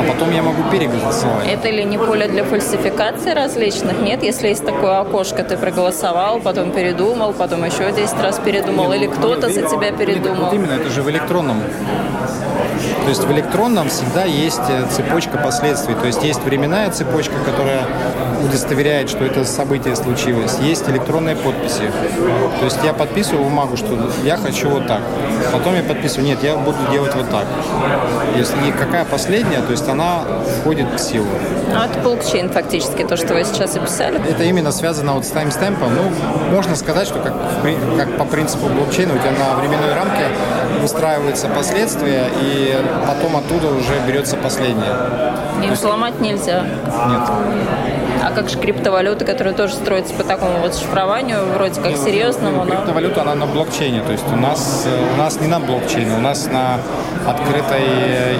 а 0.00 0.12
потом 0.12 0.32
я 0.32 0.42
могу 0.42 0.62
переголосовать. 0.70 1.46
Это 1.46 1.70
ли 1.70 1.84
не 1.84 1.98
поле 1.98 2.28
для 2.28 2.44
фальсификации 2.44 3.32
различных? 3.32 4.00
Нет, 4.00 4.22
если 4.22 4.48
есть 4.48 4.64
такое 4.64 5.00
окошко, 5.00 5.42
ты 5.42 5.56
проголосовал, 5.56 6.40
потом 6.40 6.72
передумал, 6.72 7.32
потом 7.32 7.64
еще 7.64 7.90
10 7.90 8.20
раз 8.20 8.38
передумал, 8.38 8.92
нет, 8.92 9.02
или 9.02 9.06
кто-то 9.06 9.48
за 9.48 9.62
тебя 9.62 9.92
передумал? 9.92 10.34
Нет, 10.34 10.44
вот 10.44 10.54
именно, 10.54 10.72
это 10.72 10.90
же 10.90 11.02
в 11.02 11.10
электронном 11.10 11.62
то 13.08 13.10
есть 13.10 13.24
в 13.24 13.32
электронном 13.32 13.88
всегда 13.88 14.24
есть 14.24 14.57
э, 14.68 14.84
цепочка 14.90 15.38
последствий. 15.38 15.94
То 15.94 16.06
есть 16.06 16.22
есть 16.22 16.42
временная 16.44 16.90
цепочка, 16.90 17.34
которая 17.44 17.82
удостоверяет, 18.44 19.10
что 19.10 19.24
это 19.24 19.44
событие 19.44 19.96
случилось. 19.96 20.58
Есть 20.60 20.88
электронные 20.88 21.36
подписи. 21.36 21.90
То 22.58 22.64
есть 22.64 22.78
я 22.84 22.92
подписываю 22.92 23.44
бумагу, 23.44 23.76
что 23.76 24.10
я 24.24 24.36
хочу 24.36 24.68
вот 24.68 24.86
так. 24.86 25.02
Потом 25.52 25.74
я 25.74 25.82
подписываю, 25.82 26.26
нет, 26.26 26.42
я 26.42 26.56
буду 26.56 26.78
делать 26.90 27.14
вот 27.14 27.28
так. 27.30 27.46
Если 28.36 28.68
и 28.68 28.72
какая 28.72 29.04
последняя, 29.04 29.60
то 29.60 29.72
есть 29.72 29.88
она 29.88 30.22
входит 30.60 30.86
в 30.94 30.98
силу. 30.98 31.26
Ну, 31.72 31.80
это 31.82 31.98
блокчейн 32.00 32.48
фактически, 32.48 33.04
то, 33.04 33.16
что 33.16 33.34
вы 33.34 33.44
сейчас 33.44 33.76
описали. 33.76 34.20
Это 34.28 34.42
именно 34.44 34.72
связано 34.72 35.12
вот 35.12 35.26
с 35.26 35.30
таймстемпом. 35.30 35.90
Ну, 35.94 36.54
можно 36.54 36.76
сказать, 36.76 37.06
что 37.06 37.20
как, 37.20 37.34
как 37.96 38.16
по 38.16 38.24
принципу 38.24 38.68
блокчейна 38.68 39.14
у 39.14 39.18
тебя 39.18 39.32
на 39.32 39.56
временной 39.56 39.94
рамке 39.94 40.24
выстраиваются 40.78 41.48
последствия, 41.48 42.30
и 42.40 42.76
потом 43.06 43.36
оттуда 43.36 43.68
уже 43.68 43.98
берется 44.06 44.36
последнее. 44.36 44.94
И 45.64 45.70
взломать 45.70 46.20
нельзя? 46.20 46.62
Нет. 46.62 47.97
А 48.28 48.30
как 48.30 48.50
же 48.50 48.58
криптовалюта, 48.58 49.24
которая 49.24 49.54
тоже 49.54 49.72
строится 49.72 50.12
по 50.12 50.22
такому 50.22 50.58
вот 50.58 50.74
шифрованию, 50.74 51.46
вроде 51.54 51.80
как 51.80 51.92
Нет, 51.92 52.00
серьезному, 52.00 52.62
ну, 52.64 52.70
Криптовалюта, 52.70 53.22
она 53.22 53.34
на 53.34 53.46
блокчейне, 53.46 54.02
то 54.02 54.12
есть 54.12 54.30
у 54.30 54.36
нас, 54.36 54.86
у 55.14 55.16
нас 55.16 55.40
не 55.40 55.46
на 55.46 55.58
блокчейне, 55.60 56.14
у 56.14 56.20
нас 56.20 56.46
на 56.46 56.76
открытой 57.26 57.80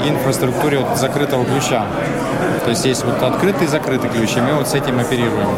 инфраструктуре 0.07 0.81
вот 0.81 0.99
закрытого 0.99 1.47
ключа. 1.47 1.87
То 2.65 2.71
есть 2.73 2.85
есть 2.85 3.03
вот 3.03 3.23
открытый 3.23 3.67
и 3.67 3.71
закрытый 3.71 4.11
ключ, 4.11 4.37
и 4.37 4.41
мы 4.41 4.53
вот 4.53 4.69
с 4.69 4.75
этим 4.75 4.99
оперируем. 5.01 5.49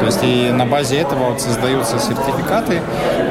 То 0.00 0.06
есть 0.06 0.20
и 0.22 0.50
на 0.50 0.66
базе 0.66 0.98
этого 0.98 1.30
вот 1.30 1.40
создаются 1.40 1.98
сертификаты, 1.98 2.82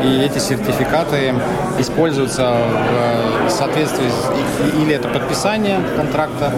и 0.03 0.22
эти 0.22 0.39
сертификаты 0.39 1.36
используются 1.77 2.58
в 3.48 3.50
соответствии 3.51 4.08
с, 4.08 4.75
или 4.75 4.96
это 4.96 5.08
подписание 5.08 5.79
контракта, 5.96 6.51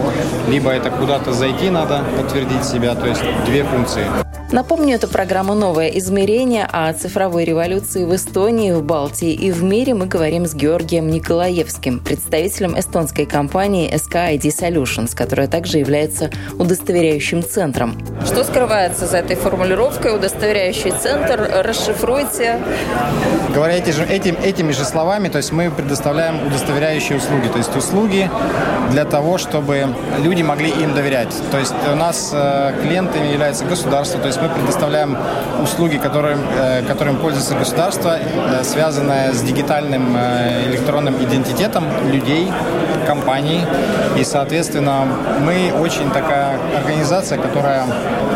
либо 0.48 0.70
это 0.70 0.90
куда-то 0.90 1.32
зайти 1.32 1.68
надо, 1.68 2.00
подтвердить 2.16 2.64
себя, 2.64 2.94
то 2.94 3.06
есть 3.06 3.22
две 3.44 3.57
poderia 3.58 3.64
acontecer. 3.64 4.37
Напомню, 4.50 4.94
это 4.94 5.08
программа 5.08 5.54
«Новое 5.54 5.88
измерение» 5.88 6.64
о 6.64 6.90
цифровой 6.94 7.44
революции 7.44 8.06
в 8.06 8.14
Эстонии, 8.14 8.72
в 8.72 8.82
Балтии 8.82 9.30
и 9.30 9.50
в 9.50 9.62
мире 9.62 9.92
мы 9.92 10.06
говорим 10.06 10.46
с 10.46 10.54
Георгием 10.54 11.10
Николаевским, 11.10 11.98
представителем 11.98 12.78
эстонской 12.78 13.26
компании 13.26 13.92
SKID 13.92 14.40
Solutions, 14.40 15.14
которая 15.14 15.48
также 15.48 15.76
является 15.76 16.30
удостоверяющим 16.58 17.42
центром. 17.42 17.98
Что 18.24 18.42
скрывается 18.42 19.06
за 19.06 19.18
этой 19.18 19.36
формулировкой 19.36 20.16
«удостоверяющий 20.16 20.92
центр»? 20.92 21.46
Расшифруйте. 21.62 22.58
Говоря 23.54 23.74
эти 23.74 23.90
же, 23.90 24.04
этим, 24.04 24.36
этими 24.42 24.72
же 24.72 24.84
словами, 24.84 25.28
то 25.28 25.36
есть 25.36 25.52
мы 25.52 25.70
предоставляем 25.70 26.46
удостоверяющие 26.46 27.18
услуги, 27.18 27.48
то 27.48 27.58
есть 27.58 27.76
услуги 27.76 28.30
для 28.92 29.04
того, 29.04 29.36
чтобы 29.36 29.94
люди 30.18 30.40
могли 30.40 30.70
им 30.70 30.94
доверять. 30.94 31.34
То 31.50 31.58
есть 31.58 31.74
у 31.92 31.96
нас 31.96 32.30
э, 32.32 32.72
клиентами 32.82 33.26
является 33.26 33.66
государство, 33.66 34.18
то 34.18 34.28
есть 34.28 34.37
есть 34.38 34.42
мы 34.42 34.48
предоставляем 34.48 35.16
услуги, 35.62 35.96
которым, 35.96 36.38
э, 36.56 36.82
которым 36.82 37.16
пользуется 37.16 37.54
государство, 37.54 38.18
э, 38.18 38.64
связанные 38.64 39.32
с 39.32 39.42
дигитальным 39.42 40.16
э, 40.16 40.68
электронным 40.68 41.14
идентитетом 41.22 41.84
людей, 42.10 42.52
компаний. 43.06 43.64
И, 44.18 44.24
соответственно, 44.24 45.06
мы 45.40 45.72
очень 45.80 46.10
такая 46.10 46.58
организация, 46.76 47.38
которая 47.38 47.84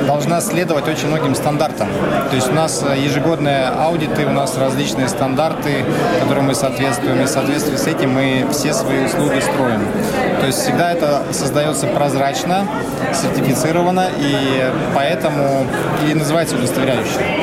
должна 0.06 0.40
следовать 0.40 0.88
очень 0.88 1.08
многим 1.08 1.34
стандартам. 1.34 1.88
То 2.30 2.36
есть 2.36 2.50
у 2.50 2.54
нас 2.54 2.82
ежегодные 2.96 3.66
аудиты, 3.66 4.26
у 4.26 4.32
нас 4.32 4.56
различные 4.56 5.08
стандарты, 5.08 5.84
которым 6.22 6.46
мы 6.46 6.54
соответствуем. 6.54 7.20
И 7.20 7.24
в 7.24 7.28
соответствии 7.28 7.76
с 7.76 7.86
этим 7.86 8.14
мы 8.14 8.46
все 8.50 8.72
свои 8.72 9.04
услуги 9.04 9.40
строим. 9.40 9.82
То 10.40 10.46
есть 10.46 10.58
всегда 10.58 10.92
это 10.92 11.22
создается 11.32 11.86
прозрачно, 11.86 12.66
сертифицировано, 13.12 14.06
и 14.18 14.64
поэтому 14.94 15.66
и 16.08 16.14
называется 16.14 16.56
удостоверяющей. 16.56 17.41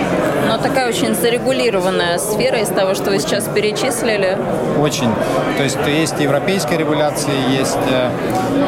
Но 0.50 0.58
такая 0.58 0.90
очень 0.90 1.14
зарегулированная 1.14 2.18
сфера 2.18 2.58
из 2.58 2.70
того, 2.70 2.96
что 2.96 3.12
вы 3.12 3.20
сейчас 3.20 3.44
перечислили. 3.44 4.36
Очень. 4.80 5.12
То 5.58 5.64
есть 5.64 5.78
есть 5.88 6.20
европейская 6.20 6.76
регуляция, 6.76 7.36
есть 7.52 7.78
э, 7.92 8.10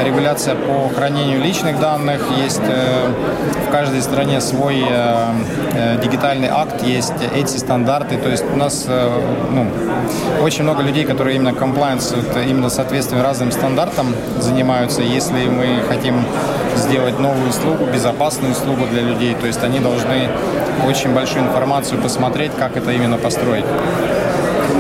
регуляция 0.06 0.54
по 0.54 0.90
хранению 0.96 1.42
личных 1.42 1.80
данных, 1.80 2.22
есть 2.38 2.62
э, 2.64 3.08
в 3.68 3.72
каждой 3.72 4.04
стране 4.04 4.42
свой 4.42 4.86
э, 4.88 5.98
дигитальный 6.04 6.50
акт, 6.50 6.84
есть 6.84 7.16
эти 7.36 7.58
стандарты. 7.58 8.18
То 8.18 8.30
есть 8.30 8.46
у 8.54 8.58
нас 8.58 8.86
ну, 8.88 9.66
очень 10.44 10.64
много 10.64 10.84
людей, 10.84 11.04
которые 11.04 11.38
именно 11.38 11.50
compliance, 11.50 12.16
именно 12.48 12.70
соответствием 12.70 13.24
разным 13.24 13.52
стандартам 13.52 14.14
занимаются. 14.40 15.02
Если 15.02 15.48
мы 15.48 15.82
хотим 15.90 16.24
сделать 16.76 17.18
новую 17.20 17.50
услугу, 17.50 17.86
безопасную 17.92 18.52
услугу 18.52 18.86
для 18.86 19.02
людей, 19.02 19.34
то 19.34 19.48
есть 19.48 19.64
они 19.64 19.80
должны 19.80 20.30
очень 20.86 21.14
большую 21.14 21.46
информацию 21.46 21.71
посмотреть, 21.98 22.52
как 22.58 22.78
это 22.78 22.92
именно 22.92 23.18
построить. 23.18 23.66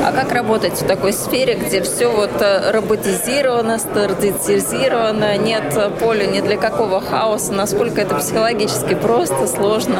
А 0.04 0.12
как 0.12 0.32
работать 0.32 0.82
в 0.82 0.88
такой 0.88 1.14
сфере, 1.14 1.54
где 1.56 1.82
все 1.82 2.08
вот 2.08 2.42
э, 2.42 2.72
роботизировано, 2.72 3.78
стандартизировано, 3.78 5.38
нет 5.38 5.64
поля 6.00 6.26
ни 6.26 6.42
для 6.42 6.58
какого 6.58 7.02
хаоса? 7.02 7.54
Насколько 7.54 8.02
это 8.02 8.16
психологически 8.16 8.96
просто, 8.96 9.48
сложно? 9.48 10.00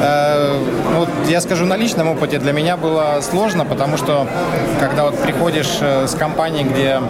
Э, 0.00 0.53
я 1.28 1.40
скажу 1.40 1.64
на 1.64 1.76
личном 1.76 2.08
опыте, 2.08 2.38
для 2.38 2.52
меня 2.52 2.76
было 2.76 3.20
сложно, 3.22 3.64
потому 3.64 3.96
что 3.96 4.26
когда 4.80 5.04
вот 5.04 5.18
приходишь 5.18 5.78
э, 5.80 6.06
с 6.06 6.14
компанией, 6.14 6.64
где 6.64 7.00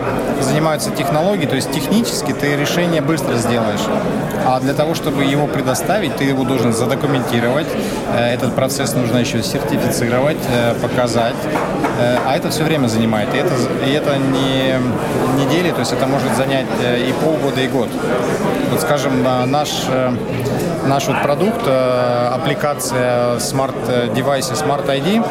занимаются 0.40 0.90
технологией, 0.90 1.49
то 1.49 1.56
есть 1.56 1.73
технически 1.73 2.33
ты 2.33 2.56
решение 2.56 3.00
быстро 3.00 3.35
сделаешь. 3.35 3.80
А 4.47 4.61
для 4.61 4.75
того, 4.75 4.94
чтобы 4.94 5.25
его 5.25 5.47
предоставить, 5.47 6.16
ты 6.16 6.25
его 6.25 6.44
должен 6.44 6.73
задокументировать. 6.73 7.66
Этот 8.14 8.54
процесс 8.54 8.94
нужно 8.94 9.18
еще 9.18 9.42
сертифицировать, 9.42 10.38
показать. 10.83 11.37
Э, 11.99 12.18
а 12.26 12.37
это 12.37 12.50
все 12.50 12.64
время 12.64 12.88
занимает. 12.88 13.33
И 13.35 13.38
это, 13.38 13.54
и 13.87 13.90
это 13.92 14.16
не 14.18 14.75
недели, 15.42 15.71
то 15.71 15.80
есть 15.80 15.92
это 15.92 16.06
может 16.06 16.35
занять 16.37 16.66
э, 16.83 17.09
и 17.09 17.12
полгода, 17.12 17.61
и 17.61 17.68
год. 17.68 17.88
Вот, 18.71 18.80
скажем, 18.80 19.23
наш, 19.47 19.71
э, 19.88 20.12
наш 20.87 21.07
вот 21.07 21.23
продукт, 21.23 21.67
аппликация 21.67 23.37
Smart 23.37 23.75
Device, 24.14 24.53
Smart 24.55 24.87
ID, 24.87 25.25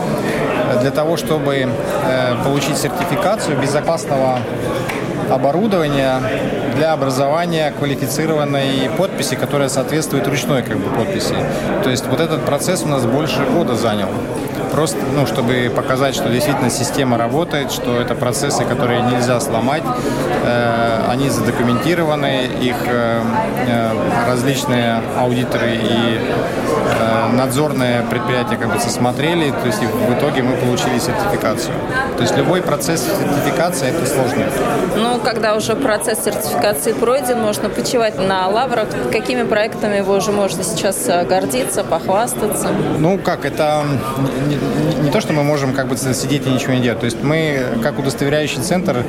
для 0.81 0.91
того, 0.91 1.17
чтобы 1.17 1.69
получить 2.43 2.77
сертификацию 2.77 3.57
безопасного 3.57 4.39
оборудования 5.29 6.19
для 6.75 6.93
образования 6.93 7.71
квалифицированной 7.77 8.89
подписи, 8.97 9.35
которая 9.35 9.69
соответствует 9.69 10.27
ручной 10.27 10.63
как 10.63 10.77
бы, 10.77 10.89
подписи. 10.89 11.35
То 11.83 11.89
есть 11.89 12.05
вот 12.07 12.19
этот 12.19 12.43
процесс 12.45 12.83
у 12.83 12.87
нас 12.87 13.05
больше 13.05 13.43
года 13.45 13.75
занял 13.75 14.09
просто, 14.73 14.97
ну, 15.15 15.27
чтобы 15.27 15.71
показать, 15.75 16.15
что 16.15 16.29
действительно 16.29 16.71
система 16.71 17.17
работает, 17.17 17.71
что 17.71 18.01
это 18.01 18.15
процессы, 18.15 18.65
которые 18.65 19.03
нельзя 19.03 19.39
сломать, 19.39 19.83
э, 19.85 21.05
они 21.07 21.29
задокументированы, 21.29 22.49
их 22.59 22.75
э, 22.87 23.21
э, 23.67 23.91
различные 24.27 25.01
аудиторы 25.15 25.75
и 25.75 26.19
э, 26.85 27.35
надзорные 27.35 28.03
предприятия 28.09 28.57
как 28.57 28.73
бы 28.73 28.79
смотрели, 28.79 29.51
то 29.51 29.67
есть 29.67 29.79
в 29.79 30.13
итоге 30.13 30.43
мы 30.43 30.55
получили 30.55 30.99
сертификацию. 30.99 31.73
То 32.17 32.23
есть 32.23 32.37
любой 32.37 32.61
процесс 32.61 33.01
сертификации 33.01 33.89
это 33.89 34.05
сложно. 34.05 34.45
Ну, 34.95 35.19
когда 35.19 35.55
уже 35.55 35.75
процесс 35.75 36.23
сертификации 36.23 36.93
пройден, 36.93 37.39
можно 37.39 37.69
почивать 37.69 38.19
на 38.19 38.47
лаврах. 38.47 38.87
Какими 39.11 39.43
проектами 39.43 40.01
вы 40.01 40.17
уже 40.17 40.31
можете 40.31 40.63
сейчас 40.63 41.07
э, 41.07 41.25
гордиться, 41.25 41.83
похвастаться? 41.83 42.69
Ну, 42.99 43.17
как, 43.17 43.45
это 43.45 43.83
не, 44.47 45.03
не 45.03 45.11
то, 45.11 45.21
что 45.21 45.33
мы 45.33 45.43
можем 45.43 45.73
как 45.73 45.87
бы 45.87 45.97
сидеть 45.97 46.45
и 46.45 46.49
ничего 46.49 46.73
не 46.73 46.81
делать. 46.81 46.99
То 46.99 47.05
есть 47.05 47.23
мы, 47.23 47.63
как 47.81 47.99
удостоверяющий 47.99 48.61
центр, 48.61 49.03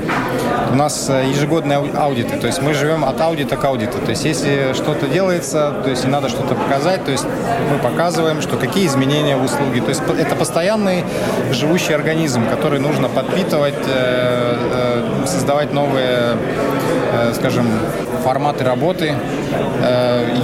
у 0.71 0.75
нас 0.75 1.09
э, 1.09 1.29
ежегодные 1.29 1.79
аудиты. 1.95 2.37
То 2.37 2.47
есть 2.47 2.63
мы 2.63 2.75
живем 2.75 3.05
от 3.05 3.21
аудита 3.21 3.57
к 3.57 3.65
аудиту. 3.65 3.99
То 3.99 4.11
есть 4.11 4.25
если 4.25 4.73
что-то 4.75 5.07
делается, 5.07 5.75
то 5.83 5.91
есть 5.91 6.07
надо 6.07 6.29
что-то 6.29 6.55
показать, 6.55 7.05
то 7.05 7.11
есть 7.11 7.27
мы 7.71 7.79
показываем, 7.79 8.43
что 8.43 8.57
какие 8.57 8.87
изменения 8.87 9.37
в 9.37 9.45
услуге. 9.45 9.81
То 9.81 9.91
есть 9.91 10.03
это 10.19 10.37
постоянный 10.37 11.05
живущий 11.51 11.93
организм, 11.93 12.49
который 12.49 12.81
нужно 12.81 13.09
подпитывать, 13.09 13.75
э, 13.87 14.57
э, 15.23 15.27
создавать 15.27 15.73
новые, 15.73 16.37
скажем, 17.35 17.67
форматы 18.23 18.65
работы. 18.65 19.15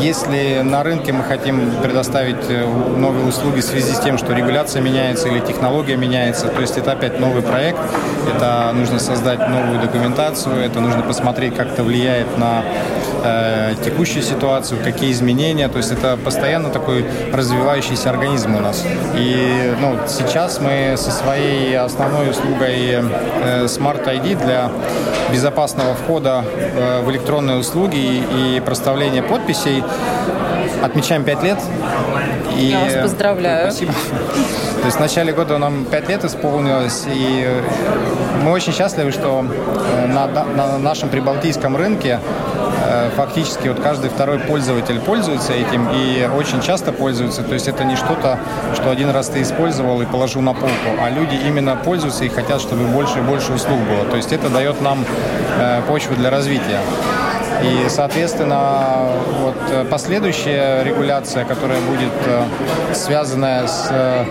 Если 0.00 0.60
на 0.62 0.82
рынке 0.82 1.12
мы 1.12 1.24
хотим 1.24 1.70
предоставить 1.82 2.48
новые 2.96 3.26
услуги 3.26 3.60
в 3.60 3.64
связи 3.64 3.92
с 3.92 4.00
тем, 4.00 4.18
что 4.18 4.32
регуляция 4.32 4.82
меняется, 4.82 5.10
меняется 5.20 5.28
или 5.28 5.40
технология 5.40 5.96
меняется. 5.96 6.48
То 6.48 6.60
есть 6.60 6.76
это 6.78 6.92
опять 6.92 7.18
новый 7.20 7.42
проект, 7.42 7.78
это 8.34 8.72
нужно 8.74 8.98
создать 8.98 9.48
новую 9.48 9.80
документацию, 9.80 10.56
это 10.56 10.80
нужно 10.80 11.02
посмотреть, 11.02 11.56
как 11.56 11.68
это 11.68 11.82
влияет 11.82 12.38
на 12.38 12.62
э, 13.22 13.74
текущую 13.84 14.22
ситуацию, 14.22 14.80
какие 14.82 15.12
изменения. 15.12 15.68
То 15.68 15.78
есть 15.78 15.92
это 15.92 16.16
постоянно 16.16 16.70
такой 16.70 17.04
развивающийся 17.32 18.10
организм 18.10 18.56
у 18.56 18.60
нас. 18.60 18.84
И 19.14 19.74
ну, 19.80 19.96
сейчас 20.06 20.60
мы 20.60 20.94
со 20.96 21.10
своей 21.10 21.76
основной 21.76 22.30
услугой 22.30 22.90
э, 22.90 23.64
Smart 23.64 24.04
ID 24.06 24.42
для 24.44 24.70
безопасного 25.32 25.94
входа 25.94 26.44
э, 26.44 27.02
в 27.02 27.10
электронные 27.10 27.58
услуги 27.58 27.96
и, 27.96 28.56
и 28.56 28.60
проставления 28.60 29.22
подписей 29.22 29.82
отмечаем 30.82 31.24
5 31.24 31.42
лет. 31.42 31.58
И, 32.56 32.66
Я 32.66 32.80
вас 32.80 32.94
поздравляю. 33.02 33.70
Спасибо. 33.70 33.92
То 34.80 34.86
есть 34.86 34.96
в 34.96 35.00
начале 35.00 35.32
года 35.32 35.58
нам 35.58 35.84
5 35.84 36.08
лет 36.08 36.24
исполнилось, 36.24 37.04
и 37.06 37.46
мы 38.42 38.52
очень 38.52 38.72
счастливы, 38.72 39.12
что 39.12 39.44
э, 39.44 40.06
на, 40.06 40.26
на 40.26 40.78
нашем 40.78 41.10
прибалтийском 41.10 41.76
рынке 41.76 42.18
фактически 43.16 43.68
вот 43.68 43.80
каждый 43.80 44.10
второй 44.10 44.38
пользователь 44.38 45.00
пользуется 45.00 45.52
этим 45.52 45.88
и 45.92 46.28
очень 46.34 46.60
часто 46.60 46.92
пользуется. 46.92 47.42
То 47.42 47.54
есть 47.54 47.68
это 47.68 47.84
не 47.84 47.96
что-то, 47.96 48.38
что 48.74 48.90
один 48.90 49.10
раз 49.10 49.28
ты 49.28 49.42
использовал 49.42 50.00
и 50.02 50.06
положил 50.06 50.42
на 50.42 50.54
полку, 50.54 50.90
а 51.00 51.10
люди 51.10 51.34
именно 51.34 51.76
пользуются 51.76 52.24
и 52.24 52.28
хотят, 52.28 52.60
чтобы 52.60 52.86
больше 52.86 53.18
и 53.18 53.22
больше 53.22 53.52
услуг 53.52 53.78
было. 53.80 54.04
То 54.10 54.16
есть 54.16 54.32
это 54.32 54.48
дает 54.48 54.80
нам 54.80 55.04
э, 55.58 55.82
почву 55.88 56.14
для 56.14 56.30
развития. 56.30 56.80
И, 57.62 57.88
соответственно, 57.88 59.10
вот 59.40 59.56
э, 59.70 59.84
последующая 59.84 60.82
регуляция, 60.82 61.44
которая 61.44 61.80
будет 61.80 62.12
э, 62.26 62.44
связанная 62.94 63.66
с 63.66 63.88
э, 63.90 64.24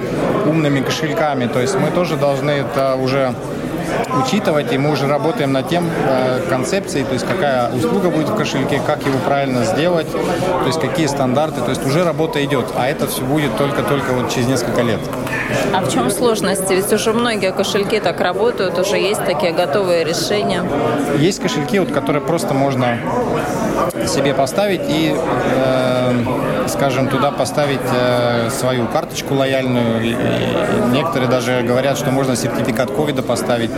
умными 0.47 0.79
кошельками, 0.79 1.45
то 1.45 1.59
есть 1.59 1.75
мы 1.75 1.91
тоже 1.91 2.17
должны 2.17 2.49
это 2.49 2.95
уже 2.95 3.35
учитывать, 4.23 4.71
и 4.71 4.77
мы 4.77 4.91
уже 4.91 5.07
работаем 5.07 5.51
над 5.51 5.69
тем 5.69 5.87
э, 5.87 6.41
концепцией, 6.49 7.03
то 7.03 7.13
есть 7.13 7.25
какая 7.25 7.71
услуга 7.71 8.09
будет 8.09 8.29
в 8.29 8.35
кошельке, 8.35 8.81
как 8.85 9.05
его 9.05 9.17
правильно 9.19 9.65
сделать, 9.65 10.07
то 10.11 10.67
есть 10.67 10.79
какие 10.79 11.07
стандарты, 11.07 11.61
то 11.61 11.69
есть 11.69 11.85
уже 11.85 12.03
работа 12.03 12.43
идет, 12.43 12.65
а 12.75 12.87
это 12.87 13.07
все 13.07 13.21
будет 13.21 13.55
только-только 13.57 14.11
вот 14.13 14.31
через 14.31 14.47
несколько 14.47 14.81
лет. 14.81 14.99
А 15.73 15.81
в 15.81 15.91
чем 15.91 16.09
сложности? 16.09 16.73
Ведь 16.73 16.91
уже 16.91 17.13
многие 17.13 17.51
кошельки 17.51 17.99
так 17.99 18.19
работают, 18.21 18.77
уже 18.77 18.97
есть 18.97 19.23
такие 19.25 19.51
готовые 19.51 20.03
решения. 20.03 20.63
Есть 21.17 21.41
кошельки, 21.41 21.79
вот, 21.79 21.91
которые 21.91 22.21
просто 22.21 22.53
можно 22.53 22.97
себе 24.07 24.33
поставить 24.33 24.81
и, 24.87 25.15
э, 25.15 25.98
скажем, 26.67 27.07
туда 27.07 27.31
поставить 27.31 27.79
э, 27.93 28.49
свою 28.49 28.87
карточку 28.87 29.35
лояльную. 29.35 30.15
Некоторые 30.91 31.29
даже 31.29 31.61
говорят, 31.61 31.97
что 31.97 32.11
можно 32.11 32.35
сертификат 32.35 32.91
ковида 32.91 33.21
поставить. 33.21 33.71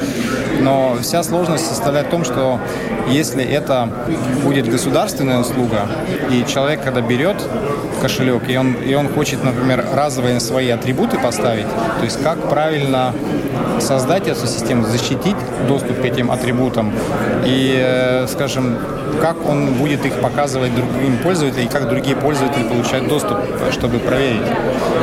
Но 0.60 0.98
вся 1.02 1.24
сложность 1.24 1.66
состоит 1.66 2.08
в 2.08 2.10
том, 2.10 2.24
что 2.24 2.60
если 3.10 3.44
это 3.44 3.90
будет 4.44 4.70
государственная 4.70 5.40
услуга, 5.40 5.88
и 6.30 6.46
человек, 6.46 6.84
когда 6.84 7.02
берет 7.02 7.38
кошелек, 8.02 8.50
и 8.50 8.58
он, 8.58 8.74
и 8.74 8.94
он 8.94 9.10
хочет, 9.10 9.44
например, 9.44 9.86
разовые 9.94 10.40
свои 10.40 10.70
атрибуты 10.70 11.18
поставить, 11.20 11.68
то 12.00 12.04
есть 12.04 12.22
как 12.24 12.50
правильно 12.50 13.14
создать 13.80 14.28
эту 14.28 14.48
систему, 14.48 14.86
защитить 14.86 15.36
доступ 15.68 16.02
к 16.02 16.06
этим 16.06 16.32
атрибутам 16.32 16.92
и, 17.46 17.76
э, 17.78 18.28
скажем, 18.28 18.78
как 19.20 19.48
он 19.48 19.74
будет 19.74 20.06
их 20.06 20.14
показывать 20.22 20.74
другим 20.76 21.18
пользователям 21.18 21.68
и 21.68 21.70
как 21.70 21.90
другие 21.90 22.16
пользователи 22.16 22.64
получают 22.64 23.08
доступ, 23.08 23.38
чтобы 23.72 24.00
проверить. 24.00 24.42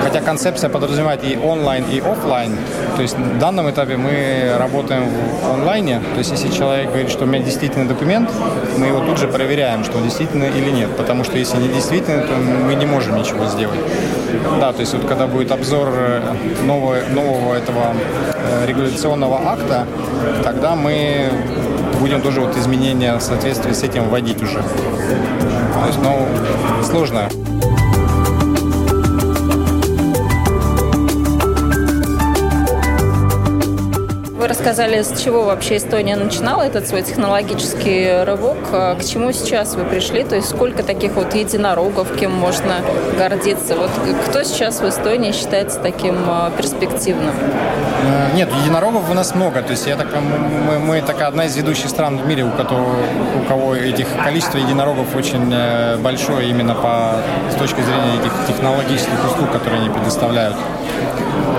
Хотя 0.02 0.20
концепция 0.20 0.70
подразумевает 0.70 1.24
и 1.24 1.36
онлайн, 1.36 1.84
и 1.90 2.00
офлайн. 2.00 2.56
То 2.96 3.02
есть 3.02 3.16
в 3.16 3.38
данном 3.38 3.70
этапе 3.70 3.96
мы 3.96 4.54
работаем 4.58 5.04
в 5.08 5.54
онлайне. 5.54 6.00
То 6.14 6.18
есть 6.18 6.30
если 6.30 6.48
человек 6.48 6.88
говорит, 6.88 7.10
что 7.10 7.24
у 7.24 7.26
меня 7.26 7.42
действительно 7.42 7.86
документ, 7.86 8.30
мы 8.76 8.86
его 8.86 9.00
тут 9.00 9.18
же 9.18 9.28
проверяем, 9.28 9.84
что 9.84 9.98
он 9.98 10.04
действительно 10.04 10.44
или 10.44 10.70
нет. 10.70 10.96
Потому 10.96 11.24
что 11.24 11.38
если 11.38 11.58
не 11.58 11.68
действительно, 11.68 12.22
то 12.22 12.34
мы 12.34 12.74
не 12.74 12.86
можем 12.86 13.16
ничего 13.16 13.46
сделать. 13.46 13.80
Да, 14.60 14.72
то 14.72 14.80
есть 14.80 14.94
вот 14.94 15.06
когда 15.06 15.26
будет 15.26 15.52
обзор 15.52 15.88
э, 15.92 16.20
нового, 16.64 16.96
нового 17.12 17.54
этого 17.54 17.94
э, 18.34 18.66
регуляционного 18.66 19.52
акта, 19.52 19.86
тогда 20.42 20.74
мы 20.74 21.30
будем 21.98 22.20
тоже 22.22 22.40
вот 22.40 22.56
изменения 22.56 23.16
в 23.16 23.20
соответствии 23.20 23.72
с 23.72 23.82
этим 23.82 24.08
вводить 24.08 24.42
уже. 24.42 24.62
То 24.62 25.86
есть, 25.86 25.98
ну, 26.02 26.26
сложно. 26.84 27.28
Рассказали, 34.58 35.02
с 35.02 35.20
чего 35.20 35.44
вообще 35.44 35.76
Эстония 35.76 36.16
начинала 36.16 36.62
этот 36.62 36.88
свой 36.88 37.02
технологический 37.02 38.24
рывок, 38.24 38.56
а 38.72 38.96
к 38.96 39.04
чему 39.04 39.30
сейчас 39.30 39.76
вы 39.76 39.84
пришли, 39.84 40.24
то 40.24 40.34
есть 40.34 40.48
сколько 40.48 40.82
таких 40.82 41.12
вот 41.12 41.32
единорогов, 41.32 42.08
кем 42.18 42.32
можно 42.32 42.80
гордиться. 43.16 43.76
Вот 43.76 43.90
кто 44.28 44.42
сейчас 44.42 44.80
в 44.80 44.88
Эстонии 44.88 45.30
считается 45.30 45.78
таким 45.78 46.16
а, 46.26 46.50
перспективным? 46.50 47.32
Э, 48.02 48.34
нет, 48.34 48.48
единорогов 48.64 49.08
у 49.08 49.14
нас 49.14 49.32
много. 49.36 49.62
То 49.62 49.70
есть 49.70 49.86
я 49.86 49.94
так, 49.94 50.08
мы, 50.66 50.80
мы 50.80 51.02
такая 51.02 51.28
одна 51.28 51.44
из 51.44 51.56
ведущих 51.56 51.88
стран 51.88 52.18
в 52.18 52.26
мире, 52.26 52.42
у, 52.42 52.50
которого, 52.50 52.96
у 53.40 53.48
кого 53.48 53.76
этих 53.76 54.08
количество 54.24 54.58
единорогов 54.58 55.14
очень 55.14 55.52
э, 55.52 55.98
большое 55.98 56.50
именно 56.50 56.74
по, 56.74 57.12
с 57.52 57.54
точки 57.54 57.80
зрения 57.82 58.18
этих 58.20 58.32
технологических 58.48 59.24
услуг, 59.24 59.52
которые 59.52 59.82
они 59.82 59.90
предоставляют. 59.90 60.56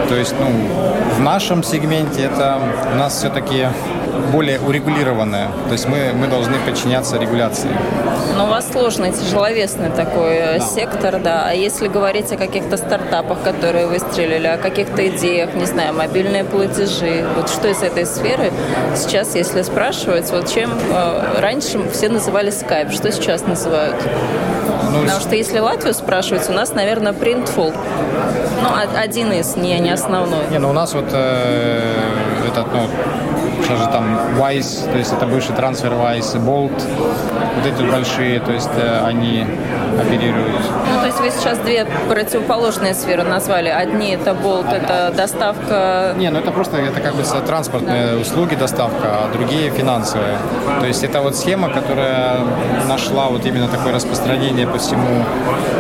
То 0.10 0.16
есть, 0.16 0.34
ну, 0.40 0.48
в 1.18 1.20
нашем 1.20 1.62
сегменте 1.62 2.24
это 2.24 2.60
у 2.92 2.96
нас 2.98 3.16
все-таки 3.16 3.68
более 4.32 4.60
урегулированное. 4.60 5.48
То 5.68 5.74
есть 5.74 5.88
мы, 5.88 6.12
мы 6.14 6.28
должны 6.28 6.58
подчиняться 6.66 7.18
регуляции. 7.18 7.70
Но 8.36 8.46
у 8.46 8.50
вас 8.50 8.72
сложный, 8.72 9.12
тяжеловесный 9.12 9.90
такой 9.90 10.36
э, 10.36 10.60
да. 10.60 10.66
сектор, 10.66 11.20
да. 11.20 11.44
А 11.46 11.54
если 11.54 11.88
говорить 11.88 12.32
о 12.32 12.38
каких-то 12.38 12.78
стартапах, 12.78 13.42
которые 13.42 13.88
выстрелили, 13.88 14.48
о 14.48 14.58
каких-то 14.58 15.08
идеях, 15.10 15.56
не 15.56 15.66
знаю, 15.66 15.94
мобильные 15.94 16.46
платежи, 16.46 17.26
вот 17.36 17.50
что 17.50 17.68
из 17.68 17.82
этой 17.82 18.06
сферы 18.06 18.52
сейчас, 18.96 19.36
если 19.36 19.62
спрашивать, 19.62 20.32
вот 20.32 20.50
чем 20.50 20.72
э, 20.72 21.40
раньше 21.40 21.80
все 21.92 22.10
называли 22.10 22.52
Skype, 22.52 22.92
что 22.92 23.12
сейчас 23.12 23.46
называют? 23.46 23.96
Ну, 24.92 25.02
Потому 25.02 25.20
что 25.20 25.36
если 25.36 25.60
Латвию 25.60 25.94
спрашивать, 25.94 26.50
у 26.50 26.54
нас, 26.54 26.74
наверное, 26.74 27.14
Printful. 27.14 27.74
Ну, 28.62 28.70
один 28.98 29.32
из, 29.34 29.56
не, 29.56 29.78
не 29.80 29.92
основной. 29.92 30.48
Не, 30.50 30.60
ну 30.60 30.70
у 30.70 30.74
нас 30.74 30.94
вот 30.94 31.10
э, 31.12 31.94
этот, 32.48 32.68
ну, 32.74 32.90
сейчас 33.70 33.80
же 33.80 33.92
там 33.92 34.18
Wise, 34.40 34.92
то 34.92 34.98
есть 34.98 35.14
это 35.14 35.26
бывший 35.28 35.56
трансфер 35.56 35.94
Wise, 35.94 36.44
Bolt, 36.44 36.72
вот 37.56 37.66
эти 37.66 37.84
большие, 37.84 38.40
то 38.40 38.52
есть 38.52 38.70
э, 38.76 39.06
они 39.06 39.46
оперируют. 40.00 40.62
Ну, 40.92 41.00
то 41.02 41.06
есть 41.06 41.20
вы 41.20 41.30
сейчас 41.30 41.60
две 41.60 41.86
противоположные 42.08 42.94
сферы 42.94 43.24
назвали. 43.24 43.70
Одни 43.70 44.12
это 44.12 44.32
Bolt, 44.32 44.74
это 44.74 45.14
доставка... 45.16 46.16
Не, 46.18 46.30
ну 46.32 46.40
это 46.40 46.52
просто, 46.52 46.78
это 46.78 47.00
как 47.00 47.16
бы 47.16 47.24
транспортные 47.46 48.14
да. 48.14 48.18
услуги 48.18 48.56
доставка, 48.56 49.26
а 49.26 49.30
другие 49.32 49.70
финансовые. 49.70 50.38
То 50.80 50.88
есть 50.88 51.04
это 51.04 51.22
вот 51.22 51.36
схема, 51.36 51.70
которая 51.70 52.40
нашла 52.88 53.28
вот 53.28 53.46
именно 53.46 53.68
такое 53.68 53.94
распространение 53.94 54.66
по 54.66 54.80
всему 54.80 55.24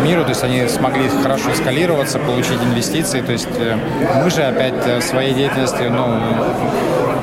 миру, 0.04 0.23
то 0.23 0.30
есть 0.30 0.43
они 0.43 0.67
смогли 0.67 1.10
хорошо 1.23 1.54
скалироваться, 1.56 2.19
получить 2.19 2.62
инвестиции, 2.63 3.21
то 3.21 3.32
есть 3.32 3.47
э, 3.58 3.78
мы 4.23 4.30
же 4.30 4.43
опять 4.43 4.86
э, 4.86 5.02
своей 5.02 5.34
деятельностью, 5.34 5.91
ну, 5.91 6.19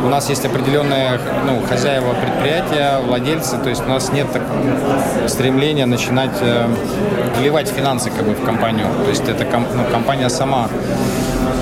у 0.07 0.09
нас 0.09 0.29
есть 0.29 0.45
определенные 0.45 1.19
ну, 1.45 1.61
хозяева 1.69 2.15
предприятия, 2.15 3.01
владельцы, 3.05 3.59
то 3.59 3.69
есть 3.69 3.83
у 3.83 3.89
нас 3.89 4.13
нет 4.13 4.29
так, 4.33 4.43
стремления 5.27 5.85
начинать 5.85 6.39
э, 6.41 6.67
вливать 7.39 7.69
финансы 7.69 8.11
как 8.11 8.25
бы, 8.25 8.35
в 8.35 8.45
компанию. 8.45 8.87
То 9.03 9.11
есть 9.11 9.29
это 9.29 9.45
ну, 9.45 9.85
компания 9.91 10.29
сама 10.29 10.69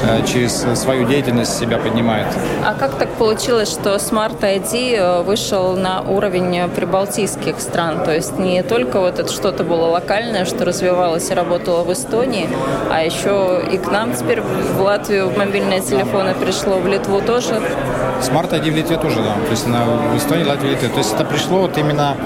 Э, 0.07 0.27
через 0.27 0.67
свою 0.79 1.07
деятельность 1.07 1.59
себя 1.59 1.79
поднимает. 1.79 2.27
А 2.65 2.75
как 2.75 2.97
так 2.97 3.09
получилось, 3.11 3.71
что 3.71 3.95
Smart 3.97 4.39
ID 4.41 4.97
э, 4.97 5.23
вышел 5.23 5.77
на 5.77 6.03
уровень 6.03 6.69
прибалтийских 6.69 7.61
стран? 7.61 8.05
То 8.05 8.15
есть 8.15 8.39
не 8.39 8.63
только 8.63 9.01
вот 9.01 9.19
это 9.19 9.33
что-то 9.33 9.65
было 9.65 9.87
локальное, 9.87 10.45
что 10.45 10.65
развивалось 10.65 11.31
и 11.31 11.35
работало 11.35 11.85
в 11.85 11.93
Эстонии, 11.93 12.49
а 12.91 13.03
еще 13.03 13.63
и 13.73 13.79
к 13.79 13.91
нам 13.91 14.15
теперь 14.15 14.43
в 14.43 14.81
Латвию 14.81 15.31
мобильные 15.37 15.81
телефоны 15.81 16.35
пришло, 16.35 16.75
в 16.75 16.87
Литву 16.87 17.21
тоже? 17.21 17.63
Smart 18.21 18.51
ID 18.51 18.71
в 18.71 18.77
Литве 18.77 18.97
тоже, 18.97 19.17
да. 19.17 19.35
То 19.35 19.51
есть 19.51 19.67
на, 19.67 19.85
в 19.85 20.17
Эстонии, 20.17 20.45
Латвии, 20.45 20.71
Литве. 20.71 20.89
То 20.89 20.99
есть 20.99 21.13
это 21.13 21.25
пришло 21.25 21.61
вот 21.61 21.77
именно 21.79 22.17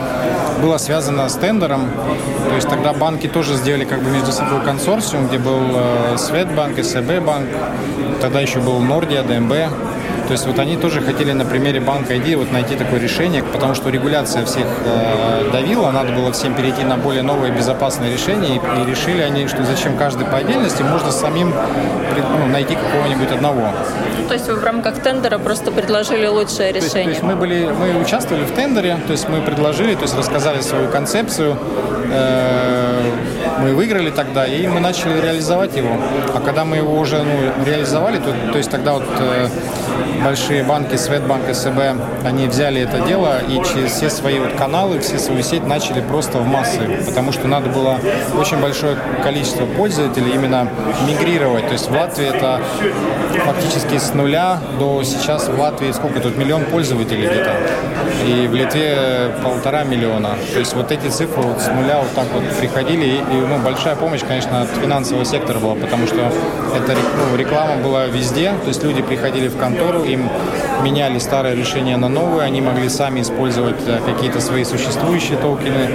было 0.63 0.79
связано 0.79 1.29
с 1.29 1.35
тендером. 1.35 1.89
То 2.49 2.55
есть 2.55 2.69
тогда 2.69 2.93
банки 2.93 3.27
тоже 3.29 3.55
сделали 3.55 3.85
как 3.85 4.03
бы 4.03 4.11
между 4.11 4.33
собой 4.33 4.61
консорциум, 4.65 5.29
где 5.29 5.39
был 5.39 5.61
э, 5.75 6.17
Светбанк, 6.19 6.83
СБ 6.83 7.21
банк, 7.21 7.49
тогда 8.21 8.41
еще 8.41 8.59
был 8.61 8.81
Нордия, 8.81 9.23
ДМБ. 9.23 9.53
То 10.29 10.33
есть 10.33 10.47
вот 10.47 10.59
они 10.59 10.77
тоже 10.77 11.01
хотели 11.01 11.33
на 11.33 11.47
примере 11.47 11.81
банка 11.81 12.15
ID 12.15 12.37
вот 12.37 12.53
найти 12.53 12.77
такое 12.77 13.01
решение, 13.01 13.43
потому 13.43 13.75
что 13.75 13.89
регуляция 13.89 14.45
всех 14.45 14.67
э, 14.85 15.51
давила, 15.51 15.91
надо 15.91 16.13
было 16.13 16.33
всем 16.33 16.55
перейти 16.55 16.85
на 16.85 16.99
более 16.99 17.23
новые 17.23 17.51
безопасные 17.51 18.13
решения, 18.13 18.57
и, 18.57 18.83
и 18.83 18.91
решили 18.91 19.23
они, 19.23 19.49
что 19.49 19.65
зачем 19.65 19.97
каждый 19.97 20.27
по 20.27 20.37
отдельности, 20.37 20.83
можно 20.83 21.13
самим 21.13 21.55
ну, 22.39 22.47
найти 22.47 22.75
какого-нибудь 22.75 23.31
одного. 23.31 23.71
То 24.29 24.35
есть 24.35 24.47
вы 24.49 24.57
в 24.57 24.65
рамках 24.65 24.99
тендера 25.03 25.39
просто 25.39 25.73
предложили 25.73 26.27
лучшее 26.27 26.73
решение? 26.73 26.91
То 26.91 26.99
есть, 26.99 27.05
то 27.05 27.11
есть 27.11 27.23
мы, 27.23 27.37
были, 27.37 27.71
мы 27.71 27.99
участвовали 27.99 28.45
в 28.45 28.51
тендере, 28.51 28.99
то 29.07 29.13
есть 29.13 29.27
мы 29.31 29.41
предложили, 29.41 29.95
то 29.95 30.03
есть 30.03 30.15
рассказали 30.15 30.61
свою 30.61 30.91
концепцию, 30.91 31.57
э, 32.13 33.01
мы 33.61 33.75
выиграли 33.75 34.11
тогда, 34.11 34.47
и 34.47 34.67
мы 34.67 34.81
начали 34.81 35.21
реализовать 35.21 35.77
его. 35.77 35.97
А 36.35 36.41
когда 36.41 36.65
мы 36.65 36.77
его 36.77 36.99
уже 36.99 37.23
ну, 37.23 37.65
реализовали, 37.65 38.19
то, 38.19 38.33
то 38.53 38.59
есть 38.59 38.71
тогда 38.71 38.95
вот 38.95 39.05
э, 39.21 39.49
большие 40.25 40.63
банки, 40.63 40.97
Светбанк, 40.97 41.53
СБ, 41.53 41.97
они 42.25 42.47
взяли 42.47 42.81
это 42.83 43.01
дело 43.01 43.39
и 43.49 43.57
через 43.65 43.93
все 43.93 44.11
свои 44.11 44.39
вот 44.39 44.53
каналы, 44.53 44.99
все 45.01 45.19
свою 45.19 45.43
сеть 45.43 45.67
начали 45.67 46.01
просто 46.01 46.39
в 46.39 46.47
массы, 46.47 46.81
потому 47.07 47.33
что 47.33 47.49
надо 47.49 47.69
было 47.71 47.99
очень 48.39 48.59
большое 48.59 48.97
количество 49.23 49.67
пользователей 49.67 50.33
именно 50.35 50.69
мигрировать. 51.07 51.67
То 51.67 51.73
есть 51.73 51.89
в 51.89 51.93
Латвии 51.93 52.27
это 52.27 52.61
фактически 53.45 53.99
с 53.99 54.15
нуля 54.15 54.59
до 54.79 55.03
сейчас 55.03 55.49
в 55.49 55.59
Латвии 55.59 55.93
сколько 55.93 56.21
тут, 56.21 56.37
миллион 56.37 56.65
пользователей 56.65 57.27
где-то, 57.27 57.53
и 58.27 58.47
в 58.47 58.55
Литве 58.55 59.31
полтора 59.43 59.85
миллиона. 59.85 60.31
То 60.53 60.59
есть 60.59 60.75
вот 60.75 60.91
эти 60.93 61.09
цифры 61.09 61.43
вот 61.43 61.61
с 61.61 61.69
нуля 61.69 61.99
вот 62.01 62.13
так 62.15 62.27
вот 62.33 62.45
приходили, 62.59 63.07
и, 63.07 63.37
и 63.37 63.41
ну, 63.49 63.59
большая 63.59 63.97
помощь, 63.97 64.21
конечно, 64.27 64.63
от 64.63 64.69
финансового 64.69 65.25
сектора 65.25 65.59
была, 65.59 65.75
потому 65.75 66.07
что 66.07 66.17
эта 66.17 66.95
ну, 66.95 67.37
реклама 67.37 67.83
была 67.83 68.07
везде, 68.07 68.53
то 68.63 68.69
есть 68.69 68.83
люди 68.83 69.03
приходили 69.03 69.49
в 69.49 69.57
контору, 69.57 70.05
им 70.05 70.29
меняли 70.83 71.19
старое 71.19 71.55
решение 71.55 71.97
на 71.97 72.09
новое, 72.09 72.45
они 72.45 72.61
могли 72.61 72.89
сами 72.89 73.21
использовать 73.21 73.77
э, 73.87 74.01
какие-то 74.05 74.41
свои 74.41 74.65
существующие 74.65 75.37
токены. 75.39 75.89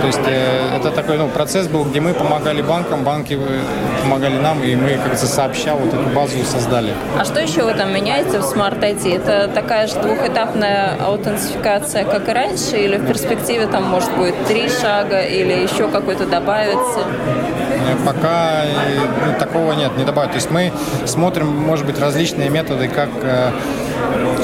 То 0.00 0.06
есть 0.06 0.20
э, 0.26 0.76
это 0.76 0.90
такой 0.90 1.18
ну, 1.18 1.28
процесс 1.28 1.68
был, 1.68 1.84
где 1.84 2.00
мы 2.00 2.14
помогали 2.14 2.62
банкам, 2.62 3.04
банки 3.04 3.38
э, 3.40 3.60
помогали 4.02 4.36
нам, 4.38 4.62
и 4.62 4.74
мы, 4.74 4.94
как 4.94 5.18
то 5.18 5.26
сообща, 5.26 5.74
вот 5.74 5.92
эту 5.92 6.08
базу 6.14 6.42
создали. 6.44 6.92
А 7.18 7.24
что 7.24 7.40
еще 7.40 7.62
вы 7.62 7.74
там 7.74 7.92
меняете 7.94 8.40
в 8.40 8.42
Smart 8.42 8.80
ID? 8.80 9.16
Это 9.16 9.48
такая 9.48 9.86
же 9.86 9.94
двухэтапная 10.00 10.96
аутентификация, 11.00 12.04
как 12.04 12.28
и 12.28 12.32
раньше, 12.32 12.76
или 12.76 12.96
в 12.96 13.06
перспективе 13.06 13.66
там 13.66 13.84
может 13.84 14.14
будет 14.16 14.34
три 14.46 14.68
шага, 14.68 15.20
или 15.20 15.52
еще 15.52 15.88
какой-то 15.88 16.26
добавится? 16.26 16.93
Пока 18.04 18.62
ну, 19.26 19.38
такого 19.38 19.72
нет, 19.72 19.96
не 19.96 20.04
добавить. 20.04 20.30
То 20.30 20.36
есть 20.36 20.50
мы 20.50 20.72
смотрим, 21.06 21.46
может 21.46 21.86
быть, 21.86 21.98
различные 21.98 22.50
методы, 22.50 22.88
как 22.88 23.08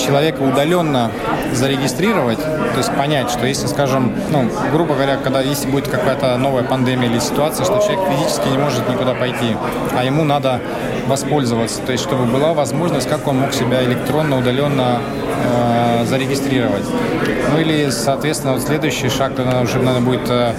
человека 0.01 0.43
удаленно 0.43 1.11
зарегистрировать, 1.53 2.39
то 2.39 2.79
есть 2.79 2.93
понять, 2.95 3.31
что 3.31 3.47
если, 3.47 3.67
скажем, 3.67 4.15
ну, 4.31 4.49
грубо 4.73 4.95
говоря, 4.95 5.17
когда 5.17 5.41
если 5.41 5.69
будет 5.69 5.89
какая-то 5.89 6.37
новая 6.37 6.63
пандемия 6.63 7.11
или 7.11 7.19
ситуация, 7.19 7.65
что 7.65 7.79
человек 7.79 8.01
физически 8.09 8.49
не 8.49 8.59
может 8.59 8.89
никуда 8.89 9.15
пойти, 9.15 9.57
а 9.97 10.05
ему 10.05 10.25
надо 10.25 10.61
воспользоваться, 11.07 11.81
то 11.83 11.93
есть 11.93 12.05
чтобы 12.05 12.25
была 12.25 12.55
возможность, 12.55 13.09
как 13.09 13.27
он 13.27 13.41
мог 13.41 13.53
себя 13.53 13.83
электронно, 13.85 14.39
удаленно 14.39 15.01
э, 15.45 16.05
зарегистрировать. 16.07 16.85
Ну 17.53 17.59
или, 17.59 17.91
соответственно, 17.91 18.55
вот 18.55 18.63
следующий 18.63 19.09
шаг, 19.09 19.37
наверное, 19.37 19.63
уже 19.63 19.79
надо 19.81 20.01
будет 20.01 20.29
э, 20.29 20.55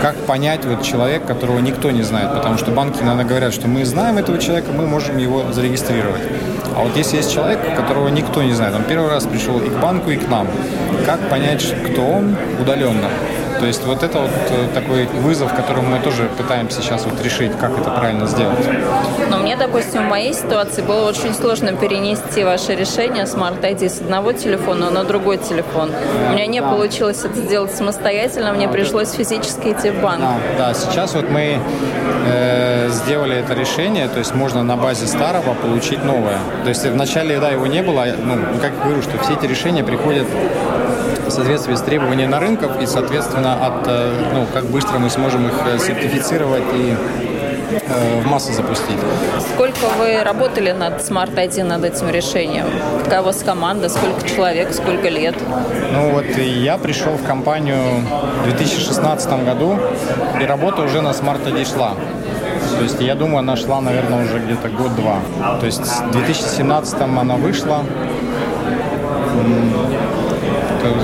как 0.00 0.16
понять 0.26 0.64
вот 0.64 0.82
человек, 0.82 1.26
которого 1.26 1.58
никто 1.58 1.90
не 1.90 2.02
знает, 2.02 2.32
потому 2.32 2.58
что 2.58 2.70
банки, 2.70 2.98
наверное, 3.00 3.24
говорят, 3.24 3.52
что 3.52 3.68
мы 3.68 3.84
знаем 3.84 4.18
этого 4.18 4.38
человека, 4.38 4.72
мы 4.72 4.86
можем 4.86 5.16
его 5.18 5.52
зарегистрировать. 5.52 6.22
А 6.76 6.80
вот 6.80 6.96
если 6.96 7.16
есть 7.16 7.32
человек, 7.32 7.58
которого 7.74 8.08
никто 8.08 8.42
не 8.42 8.52
знает, 8.52 8.74
он 8.74 8.84
первый 8.84 9.08
раз 9.10 9.24
пришел 9.24 9.58
и 9.58 9.68
к 9.68 9.78
банку, 9.80 10.10
и 10.10 10.16
к 10.16 10.28
нам, 10.28 10.46
как 11.06 11.20
понять, 11.28 11.74
кто 11.90 12.02
он 12.02 12.36
удаленно? 12.60 13.08
То 13.58 13.66
есть 13.66 13.84
вот 13.84 14.02
это 14.02 14.18
вот 14.18 14.30
э, 14.50 14.68
такой 14.74 15.06
вызов, 15.06 15.54
который 15.54 15.82
мы 15.82 15.98
тоже 16.00 16.28
пытаемся 16.36 16.82
сейчас 16.82 17.04
вот 17.04 17.22
решить, 17.22 17.52
как 17.58 17.78
это 17.78 17.90
правильно 17.90 18.26
сделать. 18.26 18.58
Но 19.30 19.38
мне, 19.38 19.56
допустим, 19.56 20.06
в 20.06 20.08
моей 20.08 20.34
ситуации 20.34 20.82
было 20.82 21.08
очень 21.08 21.34
сложно 21.34 21.72
перенести 21.72 22.44
ваше 22.44 22.74
решение 22.74 23.24
Smart 23.24 23.60
ID 23.60 23.88
с 23.88 24.00
одного 24.00 24.32
телефона 24.32 24.90
на 24.90 25.04
другой 25.04 25.38
телефон. 25.38 25.90
У 26.28 26.32
меня 26.32 26.46
не 26.46 26.60
да. 26.60 26.68
получилось 26.68 27.24
это 27.24 27.40
сделать 27.40 27.74
самостоятельно, 27.74 28.52
мне 28.52 28.68
пришлось 28.68 29.10
физически 29.12 29.72
идти 29.72 29.90
в 29.90 30.02
банк. 30.02 30.20
Да, 30.20 30.68
да. 30.68 30.74
сейчас 30.74 31.14
вот 31.14 31.30
мы 31.30 31.58
э, 32.26 32.88
сделали 32.90 33.36
это 33.36 33.54
решение, 33.54 34.08
то 34.08 34.18
есть 34.18 34.34
можно 34.34 34.62
на 34.62 34.76
базе 34.76 35.06
старого 35.06 35.54
получить 35.54 36.04
новое. 36.04 36.38
То 36.62 36.68
есть 36.68 36.84
вначале, 36.84 37.38
да, 37.40 37.50
его 37.50 37.66
не 37.66 37.82
было, 37.82 38.06
ну, 38.18 38.36
как 38.60 38.72
я 38.72 38.84
говорю, 38.84 39.02
что 39.02 39.18
все 39.18 39.34
эти 39.34 39.46
решения 39.46 39.82
приходят 39.82 40.26
в 41.26 41.30
соответствии 41.30 41.74
с 41.74 41.80
требованиями 41.80 42.30
на 42.30 42.40
рынках 42.40 42.80
и, 42.80 42.86
соответственно, 42.86 43.54
от, 43.66 43.86
э, 43.86 44.12
ну, 44.32 44.46
как 44.52 44.64
быстро 44.66 44.98
мы 44.98 45.10
сможем 45.10 45.46
их 45.46 45.54
э, 45.66 45.78
сертифицировать 45.78 46.64
и 46.74 46.94
э, 47.88 48.20
в 48.20 48.26
массу 48.26 48.52
запустить. 48.52 48.98
Сколько 49.54 49.86
вы 49.98 50.22
работали 50.22 50.72
над 50.72 51.00
Smart 51.00 51.34
ID, 51.34 51.64
над 51.64 51.84
этим 51.84 52.10
решением? 52.10 52.66
Какая 53.04 53.22
у 53.22 53.24
вас 53.24 53.42
команда, 53.42 53.88
сколько 53.88 54.28
человек, 54.28 54.72
сколько 54.72 55.08
лет? 55.08 55.34
Ну 55.92 56.10
вот 56.10 56.26
я 56.36 56.78
пришел 56.78 57.12
в 57.12 57.24
компанию 57.24 57.78
в 58.42 58.44
2016 58.44 59.44
году, 59.44 59.78
и 60.40 60.44
работа 60.44 60.82
уже 60.82 61.00
на 61.00 61.10
Smart 61.10 61.44
ID 61.44 61.74
шла. 61.74 61.94
То 62.76 62.82
есть 62.82 63.00
я 63.00 63.14
думаю, 63.14 63.38
она 63.38 63.56
шла, 63.56 63.80
наверное, 63.80 64.24
уже 64.24 64.38
где-то 64.38 64.68
год-два. 64.68 65.18
То 65.60 65.66
есть 65.66 65.80
в 65.80 66.10
2017 66.12 67.00
она 67.00 67.36
вышла, 67.36 67.84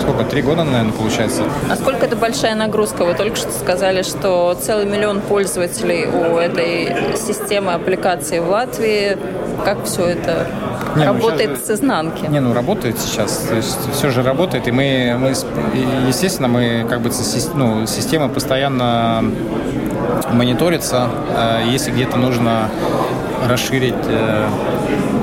сколько, 0.00 0.24
три 0.24 0.42
года, 0.42 0.64
наверное, 0.64 0.92
получается. 0.92 1.42
Насколько 1.68 2.06
это 2.06 2.16
большая 2.16 2.54
нагрузка? 2.54 3.04
Вы 3.04 3.14
только 3.14 3.36
что 3.36 3.50
сказали, 3.50 4.02
что 4.02 4.56
целый 4.60 4.86
миллион 4.86 5.20
пользователей 5.20 6.06
у 6.06 6.36
этой 6.36 7.16
системы 7.16 7.72
аппликации 7.72 8.38
в 8.38 8.48
Латвии. 8.48 9.16
Как 9.64 9.84
все 9.84 10.06
это 10.06 10.46
не, 10.96 11.04
ну, 11.04 11.12
работает 11.12 11.50
ну, 11.50 11.56
сейчас, 11.56 11.66
с 11.66 11.70
изнанки. 11.70 12.26
Не, 12.26 12.40
ну 12.40 12.52
работает 12.52 12.98
сейчас, 12.98 13.36
то 13.48 13.54
есть 13.54 13.78
все 13.92 14.10
же 14.10 14.22
работает, 14.22 14.68
и 14.68 14.72
мы, 14.72 15.16
мы 15.18 15.28
естественно, 16.08 16.48
мы 16.48 16.84
как 16.88 17.00
бы 17.00 17.10
ну, 17.54 17.86
система 17.86 18.28
постоянно 18.28 19.24
мониторится, 20.32 21.08
э, 21.30 21.62
если 21.70 21.90
где-то 21.90 22.16
нужно 22.16 22.68
расширить 23.48 23.94
э, 24.06 24.48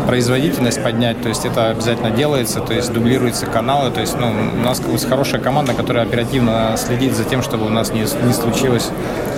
производительность 0.08 0.84
поднять, 0.84 1.22
то 1.22 1.30
есть 1.30 1.46
это 1.46 1.70
обязательно 1.70 2.12
делается, 2.12 2.60
то 2.62 2.74
есть 2.74 2.92
дублируются 2.92 3.46
каналы, 3.46 3.92
то 3.92 4.02
есть 4.02 4.18
ну, 4.20 4.28
у 4.30 4.66
нас 4.66 4.82
хорошая 5.08 5.42
команда, 5.42 5.74
которая 5.74 6.04
оперативно 6.04 6.76
следит 6.78 7.14
за 7.16 7.24
тем, 7.24 7.42
чтобы 7.42 7.66
у 7.66 7.70
нас 7.70 7.94
не, 7.94 8.02
не 8.02 8.34
случилось 8.34 8.90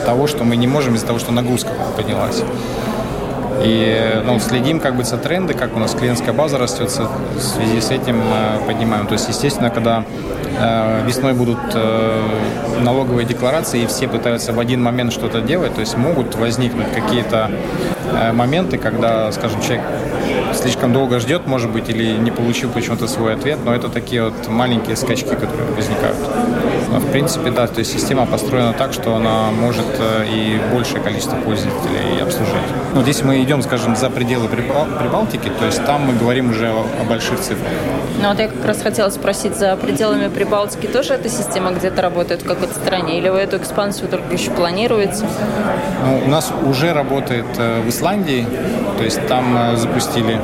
того, 0.05 0.27
что 0.27 0.43
мы 0.43 0.55
не 0.55 0.67
можем 0.67 0.95
из-за 0.95 1.07
того, 1.07 1.19
что 1.19 1.31
нагрузка 1.31 1.71
поднялась. 1.95 2.41
И 3.63 4.23
ну, 4.25 4.39
следим 4.39 4.79
как 4.79 4.95
бы 4.95 5.03
за 5.03 5.17
тренды, 5.17 5.53
как 5.53 5.75
у 5.75 5.79
нас 5.79 5.93
клиентская 5.93 6.33
база 6.33 6.57
растет, 6.57 6.89
в 6.89 7.39
связи 7.39 7.79
с 7.79 7.91
этим 7.91 8.19
э, 8.21 8.65
поднимаем. 8.65 9.05
То 9.05 9.13
есть, 9.13 9.27
естественно, 9.29 9.69
когда 9.69 10.03
весной 11.05 11.33
будут 11.33 11.59
э, 11.73 12.81
налоговые 12.81 13.25
декларации, 13.25 13.83
и 13.83 13.87
все 13.87 14.07
пытаются 14.07 14.53
в 14.53 14.59
один 14.59 14.81
момент 14.83 15.13
что-то 15.13 15.41
делать, 15.41 15.73
то 15.75 15.81
есть 15.81 15.97
могут 15.97 16.35
возникнуть 16.35 16.91
какие-то 16.93 17.51
э, 18.11 18.31
моменты, 18.31 18.77
когда, 18.77 19.31
скажем, 19.31 19.61
человек 19.61 19.83
слишком 20.53 20.93
долго 20.93 21.19
ждет, 21.19 21.47
может 21.47 21.71
быть, 21.71 21.89
или 21.89 22.17
не 22.17 22.31
получил 22.31 22.69
почему-то 22.69 23.07
свой 23.07 23.33
ответ, 23.33 23.59
но 23.63 23.73
это 23.73 23.89
такие 23.89 24.23
вот 24.25 24.47
маленькие 24.47 24.95
скачки, 24.95 25.29
которые 25.29 25.71
возникают. 25.75 26.17
Но, 26.91 26.99
в 26.99 27.09
принципе, 27.09 27.51
да, 27.51 27.67
то 27.67 27.79
есть 27.79 27.93
система 27.93 28.25
построена 28.25 28.73
так, 28.73 28.91
что 28.91 29.15
она 29.15 29.49
может 29.51 29.85
э, 29.97 30.25
и 30.27 30.59
большее 30.73 31.01
количество 31.01 31.37
пользователей 31.37 32.21
обслужить. 32.21 32.53
Вот 32.93 33.07
если 33.07 33.23
мы 33.23 33.41
идем, 33.41 33.61
скажем, 33.61 33.95
за 33.95 34.09
пределы 34.09 34.49
Прибалтики, 34.49 35.49
то 35.57 35.65
есть 35.65 35.83
там 35.85 36.01
мы 36.01 36.13
говорим 36.13 36.49
уже 36.49 36.69
о, 36.69 36.85
о 37.01 37.03
больших 37.07 37.39
цифрах. 37.39 37.71
Ну 38.21 38.27
вот 38.27 38.39
я 38.39 38.49
как 38.49 38.65
раз 38.65 38.81
хотела 38.81 39.09
спросить, 39.09 39.55
за 39.55 39.77
пределами 39.77 40.27
Прибалтики 40.27 40.87
тоже 40.87 41.13
эта 41.13 41.29
система 41.29 41.71
где-то 41.71 42.01
работает 42.01 42.41
в 42.41 42.45
какой-то 42.45 42.73
стране, 42.73 43.19
или 43.19 43.29
вы 43.29 43.39
эту 43.39 43.55
экспансию 43.57 44.09
только 44.09 44.33
еще 44.33 44.51
планируете? 44.51 45.25
Ну, 46.05 46.23
у 46.25 46.29
нас 46.29 46.51
уже 46.65 46.93
работает 46.93 47.45
э, 47.57 47.81
в 47.81 47.87
Исландии, 47.87 48.45
то 48.97 49.03
есть 49.03 49.25
там 49.27 49.55
э, 49.57 49.77
запустили 49.77 50.39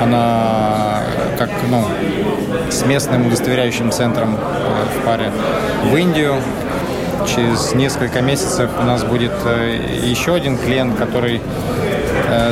она 0.00 1.02
как 1.38 1.50
ну, 1.68 1.84
с 2.70 2.84
местным 2.84 3.26
удостоверяющим 3.26 3.90
центром 3.90 4.36
э, 4.36 4.98
в 4.98 5.04
паре 5.04 5.30
в 5.90 5.96
Индию. 5.96 6.36
Через 7.26 7.74
несколько 7.74 8.20
месяцев 8.20 8.70
у 8.78 8.82
нас 8.84 9.02
будет 9.02 9.32
э, 9.44 10.00
еще 10.02 10.34
один 10.34 10.58
клиент, 10.58 10.96
который 10.98 11.40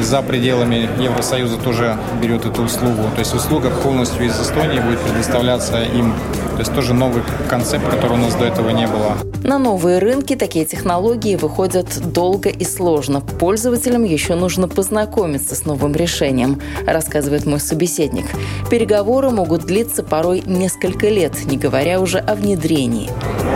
за 0.00 0.22
пределами 0.22 0.88
Евросоюза 0.98 1.56
тоже 1.56 1.96
берет 2.20 2.44
эту 2.44 2.62
услугу. 2.62 3.02
То 3.14 3.20
есть 3.20 3.34
услуга 3.34 3.70
полностью 3.70 4.26
из 4.26 4.40
Эстонии 4.40 4.80
будет 4.80 5.00
предоставляться 5.00 5.82
им. 5.82 6.14
То 6.52 6.58
есть 6.58 6.74
тоже 6.74 6.94
новый 6.94 7.22
концепт, 7.48 7.88
который 7.88 8.12
у 8.12 8.16
нас 8.20 8.34
до 8.34 8.44
этого 8.44 8.70
не 8.70 8.86
было. 8.86 9.16
На 9.42 9.58
новые 9.58 9.98
рынки 9.98 10.36
такие 10.36 10.64
технологии 10.64 11.34
выходят 11.34 12.12
долго 12.12 12.48
и 12.48 12.64
сложно. 12.64 13.20
Пользователям 13.20 14.04
еще 14.04 14.34
нужно 14.34 14.68
познакомиться 14.68 15.56
с 15.56 15.64
новым 15.64 15.94
решением, 15.94 16.60
рассказывает 16.86 17.46
мой 17.46 17.58
собеседник. 17.58 18.26
Переговоры 18.70 19.30
могут 19.30 19.62
длиться 19.62 20.02
порой 20.04 20.42
несколько 20.46 21.08
лет, 21.08 21.44
не 21.46 21.56
говоря 21.56 22.00
уже 22.00 22.18
о 22.18 22.34
внедрении. 22.34 23.10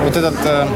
Вот 0.05 0.17
этот 0.17 0.35
э, 0.45 0.67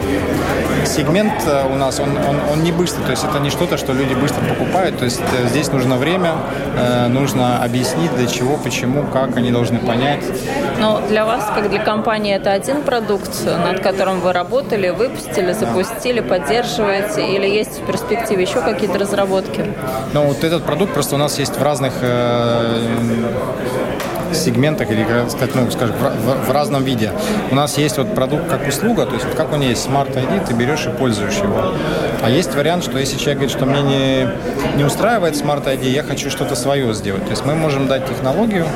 сегмент 0.87 1.33
э, 1.47 1.73
у 1.73 1.77
нас, 1.77 1.99
он, 1.99 2.11
он, 2.17 2.37
он 2.53 2.63
не 2.63 2.73
быстрый, 2.73 3.03
то 3.03 3.11
есть 3.11 3.25
это 3.25 3.39
не 3.39 3.51
что-то, 3.51 3.77
что 3.77 3.93
люди 3.93 4.15
быстро 4.15 4.43
покупают, 4.43 4.99
то 4.99 5.05
есть 5.05 5.21
э, 5.21 5.40
здесь 5.49 5.71
нужно 5.73 5.97
время, 5.97 6.33
э, 6.77 7.09
нужно 7.09 7.63
объяснить, 7.63 8.15
для 8.17 8.27
чего, 8.27 8.57
почему, 8.57 9.05
как 9.13 9.37
они 9.37 9.51
должны 9.51 9.79
понять. 9.79 10.25
Но 10.79 11.01
для 11.09 11.25
вас, 11.25 11.51
как 11.55 11.71
для 11.71 11.81
компании, 11.81 12.35
это 12.35 12.53
один 12.53 12.83
продукт, 12.83 13.31
над 13.45 13.81
которым 13.81 14.21
вы 14.21 14.33
работали, 14.33 14.89
выпустили, 14.91 15.53
запустили, 15.53 16.21
поддерживаете, 16.21 17.27
или 17.35 17.47
есть 17.47 17.81
в 17.81 17.87
перспективе 17.87 18.43
еще 18.43 18.61
какие-то 18.61 18.99
разработки? 18.99 19.65
Ну, 20.13 20.25
вот 20.25 20.45
этот 20.45 20.65
продукт 20.65 20.93
просто 20.93 21.15
у 21.17 21.19
нас 21.19 21.39
есть 21.39 21.57
в 21.57 21.63
разных 21.63 21.93
э, 22.03 22.81
сегментах 24.35 24.91
или, 24.91 25.05
сказать, 25.29 25.55
ну, 25.55 25.71
скажем, 25.71 25.97
в, 25.97 26.49
в 26.49 26.51
разном 26.51 26.85
виде. 26.85 27.13
У 27.51 27.55
нас 27.55 27.79
есть 27.79 27.99
вот 27.99 28.15
продукт 28.15 28.49
как 28.49 28.67
услуга, 28.67 29.07
то 29.07 29.15
есть 29.15 29.27
вот 29.27 29.35
как 29.35 29.53
у 29.53 29.57
него 29.57 29.71
есть 29.71 29.87
Smart 29.87 30.15
ID, 30.15 30.47
ты 30.47 30.55
берешь 30.55 30.87
и 30.87 30.91
пользуешь 30.91 31.37
его. 31.37 31.75
А 32.23 32.31
есть 32.31 32.55
вариант, 32.55 32.85
что 32.85 32.99
если 32.99 33.17
человек 33.17 33.39
говорит, 33.39 33.57
что 33.57 33.67
мне 33.67 33.83
не, 33.83 34.29
не 34.77 34.85
устраивает 34.85 35.35
Smart 35.35 35.65
ID, 35.65 35.89
я 35.89 36.03
хочу 36.03 36.31
что-то 36.31 36.55
свое 36.55 36.93
сделать. 36.95 37.25
То 37.25 37.31
есть 37.31 37.45
мы 37.45 37.55
можем 37.55 37.87
дать 37.87 38.07
технологию, 38.09 38.67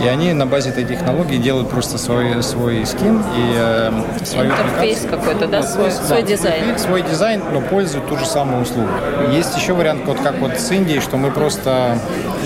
И 0.00 0.06
они 0.06 0.32
на 0.32 0.46
базе 0.46 0.70
этой 0.70 0.84
технологии 0.84 1.36
делают 1.36 1.70
просто 1.70 1.98
свой, 1.98 2.42
свой 2.42 2.84
скин 2.86 3.20
и 3.36 3.54
э, 3.54 3.90
свою 4.24 4.50
Интерфейс 4.50 5.06
какой-то, 5.08 5.46
да, 5.46 5.62
свой, 5.62 5.90
да, 5.90 6.06
свой 6.06 6.22
дизайн. 6.22 6.78
Свой 6.78 7.02
дизайн, 7.02 7.42
но 7.52 7.60
пользуют 7.60 8.08
ту 8.08 8.16
же 8.16 8.26
самую 8.26 8.62
услугу. 8.62 8.88
Есть 9.32 9.56
еще 9.56 9.74
вариант, 9.74 10.02
вот 10.06 10.18
как 10.20 10.38
вот 10.38 10.58
с 10.58 10.70
Индией, 10.70 11.00
что 11.00 11.16
мы 11.16 11.30
просто 11.30 11.98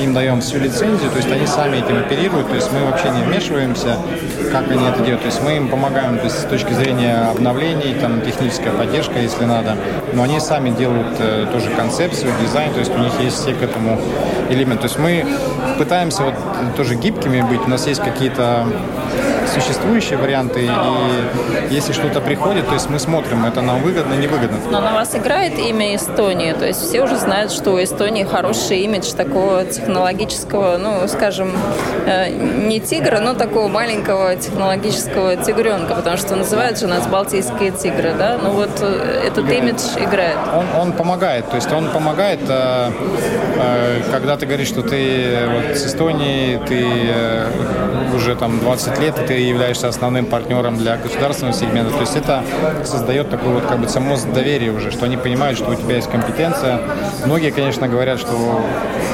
им 0.02 0.12
даем 0.12 0.40
всю 0.40 0.58
лицензию, 0.58 1.10
то 1.10 1.16
есть 1.16 1.30
они 1.30 1.46
сами 1.46 1.78
этим 1.78 1.98
оперируют, 1.98 2.48
то 2.48 2.54
есть 2.54 2.70
мы 2.72 2.84
вообще 2.84 3.10
не 3.10 3.22
вмешиваемся, 3.22 3.96
как 4.52 4.70
они 4.70 4.86
это 4.86 4.98
делают. 5.02 5.22
То 5.22 5.26
есть 5.26 5.42
мы 5.42 5.56
им 5.56 5.68
помогаем 5.68 6.18
то 6.18 6.24
есть, 6.24 6.40
с 6.40 6.44
точки 6.44 6.72
зрения 6.72 7.30
обновлений, 7.30 7.94
там 7.94 8.20
техническая 8.20 8.72
поддержка, 8.72 9.18
если 9.18 9.44
надо, 9.44 9.76
но 10.12 10.22
они 10.22 10.40
сами 10.40 10.70
делают 10.70 11.16
э, 11.18 11.46
тоже 11.52 11.70
концепцию, 11.70 12.32
дизайн, 12.42 12.72
то 12.72 12.80
есть 12.80 12.94
у 12.94 12.98
них 12.98 13.12
есть 13.20 13.40
все 13.40 13.54
к 13.54 13.62
этому 13.62 13.98
элементы. 14.50 14.82
То 14.82 14.88
есть 14.88 14.98
мы 14.98 15.24
пытаемся 15.78 16.24
вот 16.24 16.34
тоже 16.76 16.94
гибкими 16.94 17.42
быть, 17.42 17.60
у 17.60 17.68
нас 17.68 17.86
есть 17.86 18.02
какие-то 18.02 18.66
существующие 19.60 20.18
варианты, 20.18 20.64
и 20.64 20.70
если 21.74 21.92
что-то 21.92 22.20
приходит, 22.20 22.66
то 22.66 22.74
есть 22.74 22.90
мы 22.90 22.98
смотрим, 22.98 23.44
это 23.44 23.62
нам 23.62 23.82
выгодно, 23.82 24.14
невыгодно. 24.14 24.58
Но 24.70 24.80
на 24.80 24.92
вас 24.92 25.14
играет 25.14 25.58
имя 25.58 25.96
Эстонии, 25.96 26.52
то 26.52 26.66
есть 26.66 26.80
все 26.82 27.02
уже 27.02 27.16
знают, 27.16 27.52
что 27.52 27.72
у 27.72 27.82
Эстонии 27.82 28.24
хороший 28.24 28.80
имидж 28.80 29.12
такого 29.12 29.64
технологического, 29.64 30.76
ну, 30.78 31.08
скажем, 31.08 31.52
э, 32.06 32.30
не 32.30 32.80
тигра, 32.80 33.20
но 33.20 33.34
такого 33.34 33.68
маленького 33.68 34.36
технологического 34.36 35.36
тигренка, 35.36 35.94
потому 35.94 36.16
что 36.16 36.36
называют 36.36 36.78
же 36.78 36.86
нас 36.86 37.06
балтийские 37.06 37.70
тигры, 37.70 38.14
да? 38.18 38.38
Ну 38.42 38.50
вот 38.50 38.70
э, 38.80 39.22
этот 39.26 39.50
имидж 39.50 39.80
играет. 39.98 40.36
Он, 40.54 40.80
он 40.80 40.92
помогает, 40.92 41.48
то 41.48 41.56
есть 41.56 41.72
он 41.72 41.88
помогает, 41.90 42.40
э, 42.48 42.90
когда 44.12 44.36
ты 44.36 44.46
говоришь, 44.46 44.68
что 44.68 44.82
ты 44.82 45.38
вот 45.46 45.76
с 45.76 45.86
Эстонией, 45.86 46.60
ты 46.66 46.86
уже 48.14 48.34
там 48.34 48.58
20 48.60 48.98
лет, 49.00 49.18
и 49.18 49.26
ты 49.26 49.45
являешься 49.48 49.88
основным 49.88 50.26
партнером 50.26 50.76
для 50.76 50.96
государственного 50.96 51.56
сегмента. 51.56 51.92
То 51.92 52.00
есть 52.00 52.16
это 52.16 52.42
создает 52.84 53.30
такой 53.30 53.54
вот 53.54 53.64
как 53.64 53.78
бы 53.80 53.88
само 53.88 54.16
доверие 54.34 54.72
уже, 54.72 54.90
что 54.90 55.06
они 55.06 55.16
понимают, 55.16 55.58
что 55.58 55.70
у 55.70 55.74
тебя 55.74 55.96
есть 55.96 56.10
компетенция. 56.10 56.80
Многие, 57.24 57.50
конечно, 57.50 57.88
говорят, 57.88 58.18
что 58.18 58.62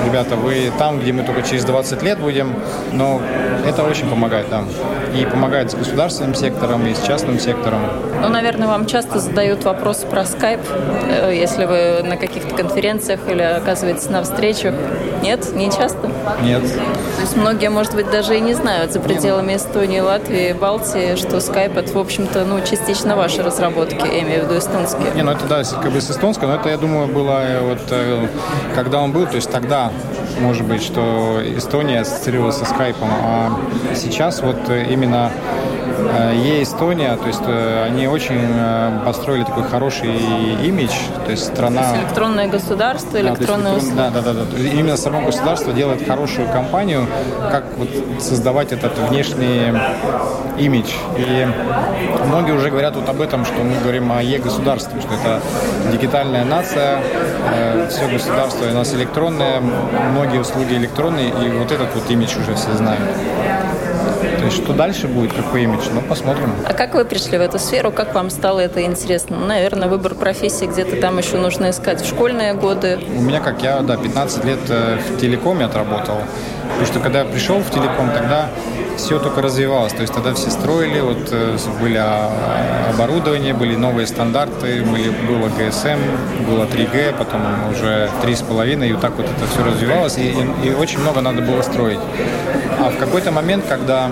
ребята, 0.04 0.36
вы 0.36 0.72
там, 0.78 1.00
где 1.00 1.12
мы 1.12 1.22
только 1.22 1.42
через 1.42 1.64
20 1.64 2.02
лет 2.02 2.18
будем, 2.18 2.54
но 2.92 3.20
это 3.66 3.82
очень 3.84 4.08
помогает 4.08 4.50
нам. 4.50 4.66
Да. 4.66 5.18
И 5.18 5.24
помогает 5.24 5.70
с 5.70 5.74
государственным 5.74 6.34
сектором, 6.34 6.86
и 6.86 6.94
с 6.94 7.02
частным 7.02 7.38
сектором. 7.38 7.80
Ну, 8.22 8.28
наверное, 8.28 8.68
вам 8.68 8.86
часто 8.86 9.18
задают 9.18 9.64
вопросы 9.64 10.06
про 10.06 10.24
скайп, 10.24 10.60
э, 11.08 11.34
если 11.34 11.64
вы 11.64 12.08
на 12.08 12.16
каких-то 12.16 12.54
конференциях 12.54 13.18
или 13.28 13.42
оказываетесь 13.42 14.08
на 14.10 14.22
встречах. 14.22 14.74
Нет? 15.22 15.52
Не 15.56 15.72
часто? 15.72 16.08
Нет. 16.40 16.62
То 16.62 17.22
есть 17.22 17.36
многие, 17.36 17.68
может 17.68 17.96
быть, 17.96 18.08
даже 18.12 18.36
и 18.36 18.40
не 18.40 18.54
знают 18.54 18.92
за 18.92 19.00
пределами 19.00 19.56
Эстонии, 19.56 19.98
Латвии, 19.98 20.52
Балтии, 20.52 21.16
что 21.16 21.40
скайп 21.40 21.76
это, 21.76 21.92
в 21.92 21.98
общем-то, 21.98 22.44
ну, 22.44 22.60
частично 22.60 23.16
ваши 23.16 23.42
разработки, 23.42 24.06
я 24.06 24.20
имею 24.20 24.42
в 24.42 24.44
виду 24.44 24.58
эстонские. 24.58 25.10
Не, 25.16 25.22
ну 25.22 25.32
это 25.32 25.44
да, 25.46 25.64
как 25.64 25.90
бы 25.90 26.00
с 26.00 26.08
эстонской, 26.08 26.46
но 26.46 26.54
это, 26.54 26.68
я 26.68 26.76
думаю, 26.76 27.08
было 27.08 27.42
э, 27.42 27.60
вот 27.60 27.80
э, 27.90 28.28
когда 28.76 29.00
он 29.00 29.10
был, 29.10 29.26
то 29.26 29.34
есть 29.34 29.50
тогда 29.50 29.90
может 30.40 30.64
быть, 30.64 30.82
что 30.82 31.40
Эстония 31.56 32.00
ассоциировалась 32.00 32.56
со 32.56 32.66
скайпом, 32.66 33.08
а 33.10 33.50
сейчас 33.96 34.42
вот 34.42 34.58
именно 34.70 35.30
Е-Эстония, 36.34 37.16
то 37.16 37.26
есть 37.26 37.42
э, 37.46 37.84
они 37.84 38.06
очень 38.06 38.40
э, 38.40 39.00
построили 39.04 39.44
такой 39.44 39.64
хороший 39.64 40.16
имидж, 40.64 40.92
то 41.24 41.30
есть 41.30 41.44
страна... 41.44 41.82
То 41.82 41.88
есть 41.88 42.04
электронное 42.04 42.48
государство, 42.48 43.20
электронное... 43.20 43.80
Да, 43.94 44.10
да, 44.10 44.20
да, 44.20 44.32
да. 44.32 44.58
Именно 44.58 44.96
само 44.96 45.20
государство 45.22 45.72
делает 45.72 46.06
хорошую 46.06 46.48
компанию, 46.48 47.06
как 47.50 47.64
вот 47.76 47.88
создавать 48.20 48.72
этот 48.72 48.96
внешний 49.08 49.72
имидж. 50.58 50.90
И 51.16 51.46
многие 52.26 52.52
уже 52.52 52.70
говорят 52.70 52.96
вот 52.96 53.08
об 53.08 53.20
этом, 53.20 53.44
что 53.44 53.62
мы 53.62 53.78
говорим 53.80 54.12
о 54.12 54.22
Е-государстве, 54.22 55.00
что 55.00 55.14
это 55.14 55.40
дигитальная 55.90 56.44
нация, 56.44 57.00
все 57.90 58.08
государство 58.08 58.66
у 58.66 58.74
нас 58.74 58.94
электронное, 58.94 59.60
многие 60.12 60.38
услуги 60.38 60.74
электронные, 60.74 61.28
и 61.28 61.50
вот 61.50 61.70
этот 61.72 61.94
вот 61.94 62.10
имидж 62.10 62.38
уже 62.38 62.54
все 62.54 62.72
знают. 62.74 63.02
Что 64.54 64.72
дальше 64.74 65.08
будет, 65.08 65.32
какой 65.32 65.64
имидж, 65.64 65.88
ну 65.92 66.00
посмотрим. 66.02 66.52
А 66.66 66.74
как 66.74 66.94
вы 66.94 67.04
пришли 67.04 67.38
в 67.38 67.40
эту 67.40 67.58
сферу, 67.58 67.90
как 67.90 68.14
вам 68.14 68.30
стало 68.30 68.60
это 68.60 68.82
интересно? 68.82 69.36
Ну, 69.38 69.46
наверное, 69.46 69.88
выбор 69.88 70.14
профессии 70.14 70.66
где-то 70.66 70.96
там 70.96 71.18
еще 71.18 71.38
нужно 71.38 71.70
искать 71.70 72.02
в 72.02 72.08
школьные 72.08 72.54
годы. 72.54 72.98
У 73.16 73.22
меня, 73.22 73.40
как 73.40 73.62
я, 73.62 73.80
да, 73.80 73.96
15 73.96 74.44
лет 74.44 74.58
э, 74.68 74.98
в 74.98 75.20
телекоме 75.20 75.64
отработал. 75.64 76.18
Потому 76.68 76.86
что 76.86 77.00
когда 77.00 77.20
я 77.20 77.24
пришел 77.24 77.58
в 77.58 77.70
телеком, 77.70 78.10
тогда 78.12 78.48
все 78.96 79.18
только 79.18 79.42
развивалось. 79.42 79.92
То 79.92 80.02
есть 80.02 80.12
тогда 80.12 80.34
все 80.34 80.50
строили, 80.50 81.00
вот 81.00 81.28
э, 81.30 81.56
были 81.80 81.98
а, 81.98 82.30
оборудование, 82.90 83.54
были 83.54 83.76
новые 83.76 84.06
стандарты, 84.06 84.82
были, 84.82 85.10
было 85.10 85.48
GSM, 85.48 85.98
было 86.46 86.64
3G, 86.64 87.16
потом 87.16 87.42
уже 87.70 88.10
3,5, 88.22 88.88
и 88.88 88.92
вот 88.92 89.00
так 89.00 89.12
вот 89.16 89.26
это 89.26 89.46
все 89.52 89.64
развивалось, 89.64 90.18
и, 90.18 90.30
и, 90.62 90.68
и 90.68 90.74
очень 90.74 91.00
много 91.00 91.20
надо 91.20 91.42
было 91.42 91.62
строить. 91.62 92.00
А 92.78 92.90
в 92.90 92.96
какой-то 92.98 93.30
момент, 93.30 93.64
когда 93.68 94.10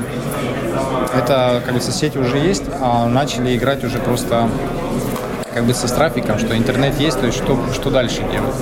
это, 1.14 1.62
как 1.64 1.75
бы, 1.75 1.81
сети 1.81 2.18
уже 2.18 2.38
есть, 2.38 2.64
а 2.81 3.07
начали 3.07 3.57
играть 3.57 3.85
уже 3.85 3.99
просто 3.99 4.49
как 5.53 5.64
бы 5.64 5.75
со 5.75 5.92
трафиком, 5.92 6.38
что 6.38 6.57
интернет 6.57 6.99
есть, 7.01 7.20
то 7.20 7.27
есть 7.27 7.38
что, 7.38 7.59
что 7.75 7.90
дальше 7.90 8.23
делать. 8.31 8.55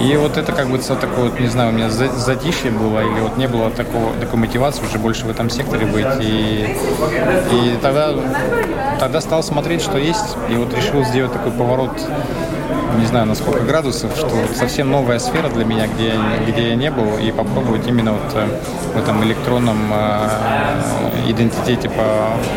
И 0.00 0.16
вот 0.16 0.36
это 0.36 0.52
как 0.52 0.68
бы 0.68 0.78
такое, 0.78 1.30
вот, 1.30 1.40
не 1.40 1.48
знаю, 1.48 1.70
у 1.70 1.72
меня 1.72 1.90
затишье 1.90 2.70
было, 2.70 3.00
или 3.00 3.20
вот 3.20 3.36
не 3.36 3.48
было 3.48 3.70
такого, 3.70 4.12
такой 4.20 4.38
мотивации 4.38 4.84
уже 4.84 4.98
больше 4.98 5.26
в 5.26 5.30
этом 5.30 5.50
секторе 5.50 5.86
быть. 5.86 6.06
И, 6.20 6.76
и 7.52 7.78
тогда, 7.82 8.14
тогда 9.00 9.20
стал 9.20 9.42
смотреть, 9.42 9.82
что 9.82 9.98
есть, 9.98 10.36
и 10.50 10.54
вот 10.54 10.72
решил 10.74 11.04
сделать 11.04 11.32
такой 11.32 11.50
поворот 11.50 11.90
не 12.96 13.06
знаю 13.06 13.26
на 13.26 13.34
сколько 13.34 13.60
градусов, 13.64 14.12
что 14.16 14.30
совсем 14.54 14.90
новая 14.90 15.18
сфера 15.18 15.48
для 15.48 15.64
меня, 15.64 15.86
где, 15.86 16.12
где 16.46 16.68
я 16.70 16.74
не 16.74 16.90
был, 16.90 17.18
и 17.18 17.30
попробовать 17.30 17.86
именно 17.86 18.12
вот 18.12 18.34
э, 18.34 18.46
в 18.94 18.98
этом 18.98 19.22
электронном 19.24 19.78
э, 19.92 21.30
идентитете 21.30 21.90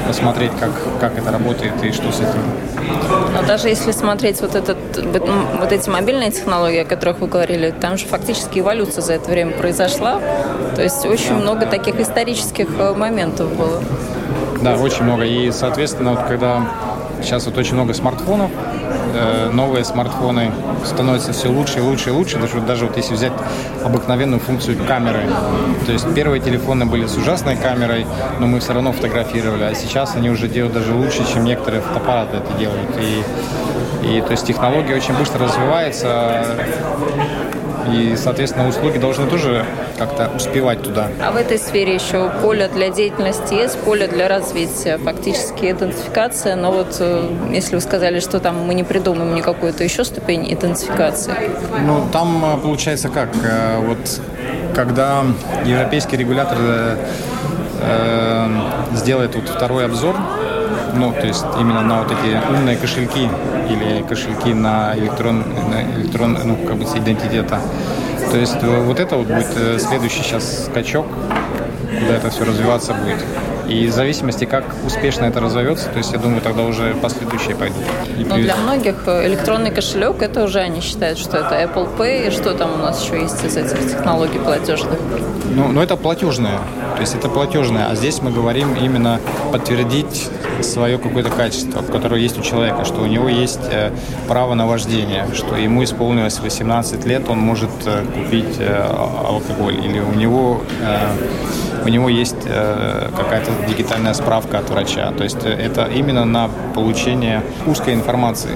посмотреть, 0.08 0.52
как, 0.60 0.72
как 1.00 1.17
это 1.17 1.32
работает 1.32 1.74
и 1.84 1.91
что 1.91 2.12
с 2.12 2.20
этим. 2.20 2.41
Но 3.34 3.44
даже 3.44 3.70
если 3.70 3.91
смотреть 3.91 4.41
вот, 4.41 4.56
этот, 4.56 4.78
вот 5.60 5.72
эти 5.72 5.89
мобильные 5.89 6.32
технологии, 6.32 6.80
о 6.80 6.86
которых 6.86 7.20
вы 7.20 7.28
говорили, 7.28 7.72
там 7.72 7.98
же 7.98 8.06
фактически 8.06 8.60
эволюция 8.60 9.02
за 9.02 9.13
это 9.13 9.30
время 9.30 9.52
произошла. 9.52 10.20
То 10.76 10.82
есть 10.82 11.06
очень 11.06 11.36
много 11.36 11.65
таких 11.65 12.00
исторических 12.00 12.67
э, 12.78 12.94
моментов 12.94 13.54
было. 13.56 13.82
Да, 14.62 14.76
очень 14.76 15.04
много. 15.04 15.24
И, 15.24 15.52
соответственно, 15.52 16.12
вот 16.12 16.24
когда 16.28 16.67
сейчас 17.22 17.46
вот 17.46 17.58
очень 17.58 17.74
много 17.74 17.94
смартфонов, 17.94 18.52
Э, 19.13 19.50
новые 19.52 19.84
смартфоны 19.84 20.52
становятся 20.86 21.34
все 21.34 21.50
лучше 21.50 21.80
и 21.80 21.82
лучше 21.82 22.10
и 22.10 22.12
лучше. 22.12 22.39
Даже, 22.39 22.62
даже 22.62 22.86
вот 22.86 22.97
если 22.97 23.13
взять 23.13 23.34
обыкновенную 23.84 24.39
функцию 24.39 24.78
камеры. 24.88 25.24
То 25.86 25.91
есть 25.91 26.13
первые 26.13 26.41
телефоны 26.41 26.86
были 26.86 27.08
с 27.08 27.17
ужасной 27.17 27.58
камерой, 27.58 28.06
но 28.39 28.47
мы 28.47 28.60
все 28.60 28.74
равно 28.74 28.91
фотографировали. 28.91 29.63
А 29.63 29.76
сейчас 29.76 30.15
они 30.15 30.30
уже 30.30 30.47
делают 30.47 30.74
даже 30.74 30.93
лучше, 30.93 31.26
чем 31.32 31.43
некоторые 31.43 31.82
фотоаппараты 31.82 32.38
это 32.38 32.54
делают. 32.58 32.89
И, 33.00 34.17
и 34.17 34.21
то 34.21 34.32
есть 34.32 34.45
технология 34.45 34.95
очень 34.95 35.13
быстро 35.15 35.45
развивается. 35.45 36.45
И, 37.89 38.15
соответственно, 38.15 38.67
услуги 38.67 38.98
должны 38.98 39.28
тоже 39.28 39.65
как-то 39.98 40.30
успевать 40.36 40.82
туда. 40.82 41.08
А 41.22 41.32
в 41.32 41.36
этой 41.36 41.58
сфере 41.58 41.96
еще 41.96 42.30
поле 42.41 42.67
для 42.67 42.89
деятельности 42.89 43.54
есть, 43.54 43.80
поле 43.80 44.08
для 44.08 44.28
развития, 44.28 44.98
фактически 44.98 45.72
идентификация. 45.72 46.56
Но 46.56 46.72
вот 46.72 46.98
э, 47.00 47.30
если 47.52 47.76
вы 47.76 47.82
сказали, 47.82 48.20
что 48.20 48.39
там 48.39 48.65
мы 48.65 48.74
не 48.74 48.84
придумаем 48.84 49.36
никакую-то 49.36 49.84
еще 49.84 50.04
ступень 50.04 50.52
идентификации. 50.54 51.34
Ну, 51.86 52.08
там 52.12 52.44
э, 52.44 52.58
получается 52.62 53.10
как? 53.10 53.30
Э, 53.44 53.80
вот 53.80 54.22
когда 54.76 55.24
европейский 55.65 56.17
регулятор 56.17 56.58
э, 57.82 58.48
сделает 58.94 59.36
вот 59.36 59.50
второй 59.50 59.86
обзор, 59.86 60.15
ну, 60.93 61.12
то 61.12 61.27
есть 61.27 61.45
именно 61.60 61.82
на 61.82 62.04
вот 62.04 62.12
эти 62.12 62.38
умные 62.54 62.77
кошельки 62.77 63.30
или 63.69 64.04
кошельки 64.08 64.54
на 64.54 64.95
электрон, 64.95 65.43
на 65.69 65.82
электрон 65.97 66.38
ну, 66.43 66.56
как 66.67 66.77
бы 66.77 66.86
с 66.86 66.95
идентитета. 66.95 67.60
То 68.32 68.38
есть 68.38 68.62
вот 68.63 68.99
это 68.99 69.17
вот 69.17 69.27
будет 69.27 69.49
э, 69.56 69.77
следующий 69.80 70.23
сейчас 70.23 70.65
скачок, 70.65 71.06
куда 71.99 72.15
это 72.15 72.30
все 72.30 72.45
развиваться 72.45 72.93
будет. 72.93 73.23
И 73.72 73.88
в 73.88 73.94
зависимости, 73.94 74.44
как 74.44 74.66
успешно 74.86 75.26
это 75.26 75.40
разовьется, 75.40 75.88
то 75.88 75.98
есть 75.98 76.12
я 76.12 76.20
думаю, 76.20 76.42
тогда 76.42 76.64
уже 76.64 76.94
последующие 76.96 77.56
пойдут. 77.56 77.84
Но 78.28 78.36
для 78.36 78.58
многих 78.58 78.96
э, 79.08 79.28
электронный 79.28 79.72
кошелек, 79.72 80.22
это 80.22 80.44
уже 80.44 80.60
они 80.60 80.82
считают, 80.82 81.18
что 81.18 81.38
это 81.38 81.56
Apple 81.56 81.88
Pay, 81.98 82.28
и 82.28 82.32
что 82.32 82.54
там 82.54 82.74
у 82.74 82.78
нас 82.78 83.02
еще 83.02 83.22
есть 83.22 83.42
из 83.46 83.56
этих 83.56 83.80
технологий 83.80 84.40
платежных? 84.40 85.00
Ну, 85.56 85.70
ну 85.70 85.82
это 85.82 85.96
платежное, 85.96 86.58
то 86.96 87.02
есть 87.02 87.16
это 87.16 87.30
платежное, 87.30 87.88
а 87.90 87.96
здесь 87.96 88.22
мы 88.22 88.32
говорим 88.32 88.76
именно 88.76 89.22
подтвердить 89.54 90.30
свое 90.62 90.98
какое-то 90.98 91.30
качество, 91.30 91.82
которое 91.82 92.20
есть 92.20 92.38
у 92.38 92.42
человека, 92.42 92.84
что 92.84 93.02
у 93.02 93.06
него 93.06 93.30
есть 93.30 93.62
э, 93.72 93.92
право 94.28 94.54
на 94.54 94.68
вождение, 94.68 95.28
что 95.34 95.56
ему 95.56 95.84
исполнилось 95.86 96.40
18 96.40 97.06
лет, 97.06 97.30
он 97.30 97.40
может 97.40 97.72
э, 97.86 98.04
купить 98.14 98.60
алкоголь, 98.60 99.76
или 99.76 100.00
у 100.00 100.14
него 100.14 100.62
у 101.84 101.88
него 101.88 102.10
есть 102.10 102.36
э, 102.46 103.10
какая-то 103.15 103.52
дигитальная 103.67 104.13
справка 104.13 104.60
от 104.60 104.70
врача. 104.70 105.12
То 105.17 105.24
есть 105.24 105.44
это 105.44 105.86
именно 105.86 106.26
на 106.26 106.50
получение 106.76 107.41
узкой 107.65 107.94
информации. 107.94 108.52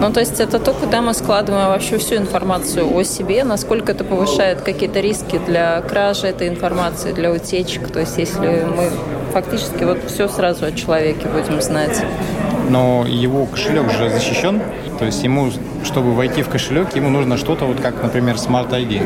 Ну, 0.00 0.12
то 0.12 0.20
есть 0.20 0.40
это 0.40 0.58
то, 0.58 0.72
куда 0.72 1.00
мы 1.00 1.14
складываем 1.14 1.68
вообще 1.68 1.98
всю 1.98 2.16
информацию 2.16 2.86
о 2.94 3.02
себе, 3.04 3.44
насколько 3.44 3.92
это 3.92 4.04
повышает 4.04 4.60
какие-то 4.60 5.00
риски 5.00 5.40
для 5.46 5.80
кражи 5.82 6.26
этой 6.26 6.48
информации, 6.48 7.12
для 7.12 7.32
утечек. 7.32 7.88
То 7.88 8.00
есть 8.00 8.18
если 8.18 8.66
мы 8.76 8.90
фактически 9.32 9.84
вот 9.84 9.98
все 10.06 10.28
сразу 10.28 10.66
о 10.66 10.72
человеке 10.72 11.26
будем 11.28 11.60
знать. 11.60 12.04
Но 12.70 13.04
его 13.06 13.46
кошелек 13.46 13.90
же 13.90 14.08
защищен, 14.08 14.62
то 14.98 15.04
есть 15.04 15.22
ему, 15.24 15.50
чтобы 15.84 16.14
войти 16.14 16.42
в 16.42 16.48
кошелек, 16.48 16.94
ему 16.96 17.10
нужно 17.10 17.36
что-то, 17.36 17.64
вот 17.64 17.80
как, 17.80 18.02
например, 18.02 18.36
Smart 18.36 18.70
ID. 18.70 19.02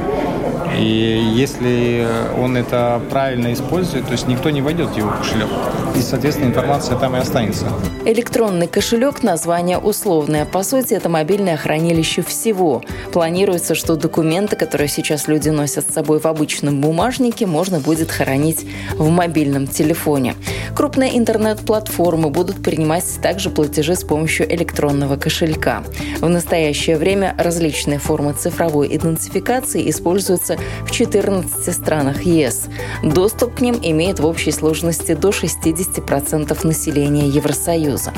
И 0.76 1.32
если 1.34 2.06
он 2.38 2.56
это 2.56 3.00
правильно 3.10 3.52
использует, 3.52 4.06
то 4.06 4.12
есть 4.12 4.28
никто 4.28 4.50
не 4.50 4.62
войдет 4.62 4.90
в 4.90 4.96
его 4.96 5.10
кошелек. 5.10 5.48
И, 5.96 6.00
соответственно, 6.00 6.48
информация 6.48 6.96
там 6.98 7.16
и 7.16 7.18
останется. 7.18 7.66
Электронный 8.04 8.66
кошелек– 8.66 9.22
название 9.22 9.78
условное. 9.78 10.44
По 10.44 10.62
сути, 10.62 10.94
это 10.94 11.08
мобильное 11.08 11.56
хранилище 11.56 12.22
всего. 12.22 12.82
Планируется, 13.12 13.74
что 13.74 13.96
документы, 13.96 14.56
которые 14.56 14.88
сейчас 14.88 15.26
люди 15.28 15.48
носят 15.48 15.90
с 15.90 15.94
собой 15.94 16.20
в 16.20 16.26
обычном 16.26 16.80
бумажнике, 16.80 17.46
можно 17.46 17.80
будет 17.80 18.10
хранить 18.10 18.66
в 18.94 19.08
мобильном 19.08 19.66
телефоне. 19.66 20.34
Крупные 20.76 21.18
интернет-платформы 21.18 22.30
будут 22.30 22.62
принимать 22.62 23.04
также 23.20 23.50
платежи 23.50 23.96
с 23.96 24.04
помощью 24.04 24.52
электронного 24.54 25.16
кошелька. 25.16 25.82
В 26.20 26.28
настоящее 26.28 26.96
время 26.96 27.34
различные 27.38 27.98
формы 27.98 28.32
цифровой 28.34 28.94
идентификации 28.94 29.88
используются 29.90 30.57
в 30.84 30.90
14 30.90 31.74
странах 31.74 32.22
ЕС. 32.22 32.68
Доступ 33.02 33.56
к 33.56 33.60
ним 33.60 33.78
имеет 33.82 34.20
в 34.20 34.26
общей 34.26 34.52
сложности 34.52 35.14
до 35.14 35.30
60% 35.30 36.66
населения 36.66 37.28
Евросоюза. 37.28 38.12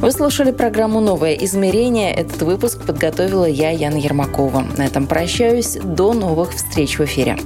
Вы 0.00 0.12
слушали 0.12 0.50
программу 0.50 1.00
«Новое 1.00 1.34
измерение». 1.34 2.14
Этот 2.14 2.40
выпуск 2.40 2.86
подготовила 2.86 3.44
я, 3.44 3.70
Яна 3.70 3.98
Ермакова. 3.98 4.64
На 4.78 4.86
этом 4.86 5.06
прощаюсь. 5.06 5.76
До 5.82 6.14
новых 6.14 6.54
встреч 6.54 6.98
в 6.98 7.04
эфире. 7.04 7.36